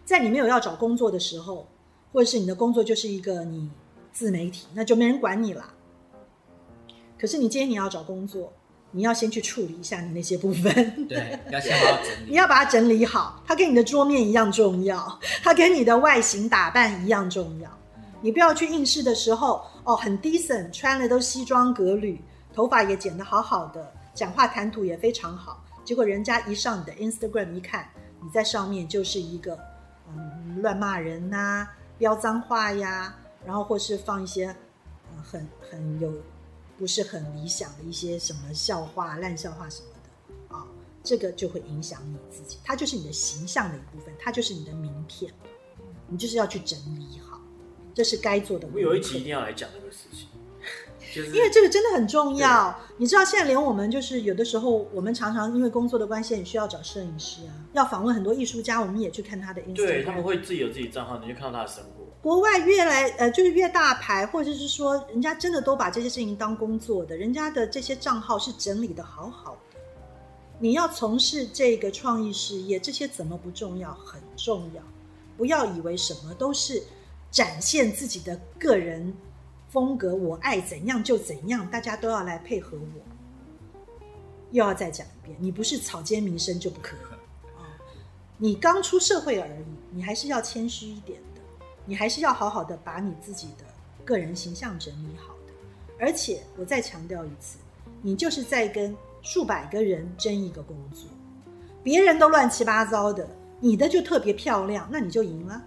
[0.06, 1.68] 在你没有要找工作的时候，
[2.14, 3.70] 或者是你的工作就是一个你
[4.14, 5.74] 自媒体，那就没人管你了。
[7.20, 8.54] 可是你今天你要找工作。
[8.96, 12.30] 你要先去处理一下你那些部分，对， 要先把它整理。
[12.30, 17.68] 你要把它整理好，它跟你的桌面一样重要，它跟你的外形打扮一样重要。
[18.22, 22.22] 你不要去应试的时候，哦，很 decent，穿的都西装革履，
[22.54, 25.66] 头发也剪得好好的，讲话谈吐也非常好。
[25.84, 27.90] 结果人家一上你的 Instagram 一看，
[28.22, 29.58] 你在上面就是一个
[30.08, 31.68] 嗯乱骂人呐，
[32.04, 34.54] 飙脏话呀，然后或是放一些
[35.24, 36.12] 很很有。
[36.76, 40.66] 不是很理想的一些什么笑话、烂笑话什么的啊，
[41.04, 42.58] 这个就会影响你自己。
[42.66, 45.32] 它就是你的形象的一部分，它就是你的名片，
[46.08, 47.40] 你就是要去整理好，
[47.94, 48.68] 这是该做的。
[48.74, 50.28] 我有一集一定要来讲这个事情，
[51.14, 52.76] 就是因为这个真的很重要。
[52.98, 62.04] 你知道，现在连我们就是有的时候，我们常常因为工作的关系，你需要找摄影师啊，要访问很多艺术家，我们也去看他的 Instagram，对他们会自己有自己账号，你就看到他的生活。
[62.22, 69.80] 国外越来呃，就是越大牌，或者是说，人家真的都把这些事情当工作的，人家的这些账号是整理的好好的。
[70.60, 73.94] 你要从事这个创意事业，这些怎么不重要？
[74.06, 74.82] 很重要。
[75.36, 76.82] 不要以为什么都是
[77.30, 79.14] 展现自己的个人
[79.74, 84.06] 风格，我爱怎样就怎样，大家都要来配合我。
[84.52, 86.96] 又要再讲一遍，你不是草菅民生就不可
[87.58, 87.66] 啊！
[88.38, 91.42] 你刚出社会而已，你还是要谦虚一点的。
[91.86, 93.66] 你还是要好好的把你自己的
[94.06, 95.54] 个人形象整理好的，
[96.00, 97.58] 而且我再强调一次，
[98.04, 101.10] 你就是在跟数百个人争一个工作，
[101.82, 103.28] 别人都乱七八糟的，
[103.60, 105.60] 你的就特别漂亮，那你就赢了，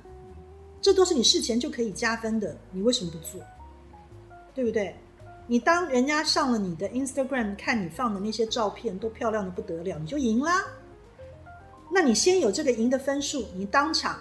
[0.80, 3.40] 这都是你事前就可以加分的，你为什么不做？
[4.56, 4.96] 对不对？
[5.46, 10.64] 你当人家上了你的 Instagram 看你放的那些照片都漂亮的不得了，你就赢啦。
[11.92, 14.18] 那你先有这个赢的分数，你当场。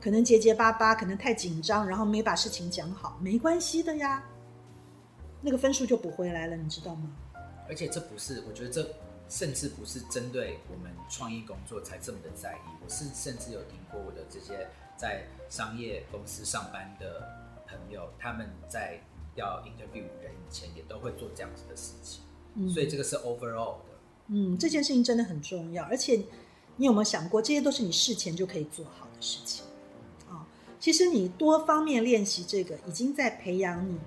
[0.00, 4.20] 可能结结巴巴，可能太紧张，然后没把事情讲好，没关系的呀，
[5.40, 7.10] 那个分数就补回来了，你知道吗？
[7.68, 8.84] 而且这不是，我觉得这
[9.28, 12.70] 甚至不是针对我们创意工作才这么的在意。
[12.84, 14.66] 我是甚至有听过我的这些
[14.96, 17.28] 在商业公司上班的
[17.68, 18.98] 朋友，他们在
[19.34, 22.22] 要 interview 人以前也都会做这样子的事情。
[22.54, 22.68] 嗯。
[22.68, 23.92] 所以这个是 overall 的。
[24.28, 26.22] 嗯，这件事情真的很重要，而且
[26.76, 29.64] 你有没有想过，这些都是你事前就可以做好的事情。
[30.28, 30.46] 啊、
[30.80, 33.98] 其实你多方面练习这个，已经在培养你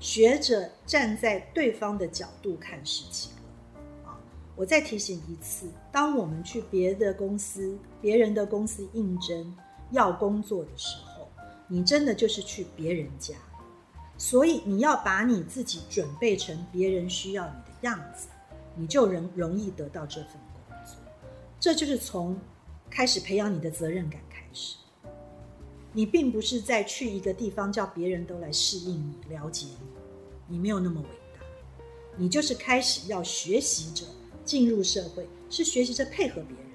[0.00, 3.30] 学着站在对方的角度看事情。
[3.34, 4.18] 了啊、
[4.56, 9.54] 我再提醒一次，当我们去别的公司、别人的公司应征
[9.92, 11.28] 要工作的时候，
[11.68, 13.34] 你真的就是去别人家，
[14.18, 18.26] 所以你要把你自己准备成别人需要你的样子。
[18.74, 20.96] 你就容容易得到这份工作。
[21.58, 22.38] 这就是从
[22.88, 24.76] 开始培养你的责任感开始。
[25.92, 29.66] 你并不是在去一个地方叫别人都来适应你、了解
[30.46, 31.44] 你，你没有那么伟大。
[32.16, 34.04] 你就是开始要学习着
[34.44, 36.68] 进入社会，是学习着配合别人，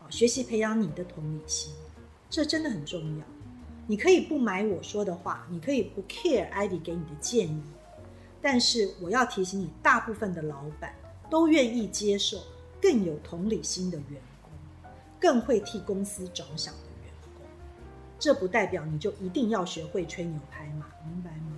[0.00, 1.72] 啊，学习培养你的同理心，
[2.28, 3.24] 这真的很重要。
[3.90, 7.62] 你可以不买我说的话，你可以不 care Ivy 给你的建议，
[8.42, 10.94] 但是我要提醒你，大部分的老板
[11.30, 12.36] 都愿意接受
[12.82, 14.50] 更有同理心的员工，
[15.18, 17.42] 更会替公司着想的员工。
[18.18, 21.56] 这不代表你就一定要学会吹牛拍马，明白吗？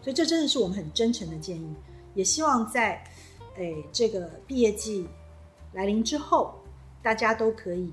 [0.00, 1.74] 所以这真的是我们很真诚的建议，
[2.14, 3.04] 也希望在
[3.56, 5.06] 诶这个毕业季
[5.74, 6.54] 来临之后，
[7.02, 7.92] 大家都可以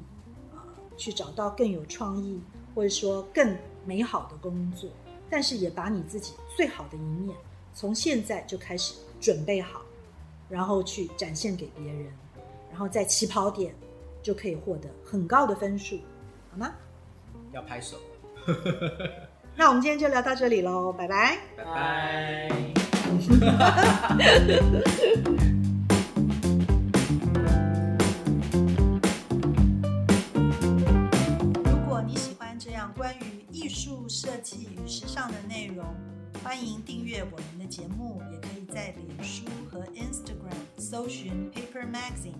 [0.54, 0.60] 呃
[0.96, 2.40] 去找到更有创意
[2.76, 4.90] 或者说更美好的工作，
[5.30, 7.36] 但是也把你自己最好的一面
[7.74, 9.82] 从现在就开始准备好，
[10.50, 12.06] 然后去展现给别人，
[12.70, 13.74] 然后在起跑点
[14.22, 15.98] 就可以获得很高的分数，
[16.52, 16.72] 好吗？
[17.54, 17.98] 要拍手，
[19.56, 21.38] 那我们今天就聊到这里喽，拜拜。
[21.56, 22.50] 拜拜。
[34.26, 35.86] 设计与时尚的内容，
[36.44, 42.34] 欢迎订阅我们的节目，也可以在脸书和 Instagram 搜寻 Paper Magazine，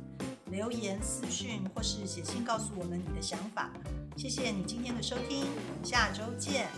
[0.50, 3.72] 留言私讯或是写信告诉我们你的想法。
[4.18, 6.70] 谢谢你今天的收听，我们下周见。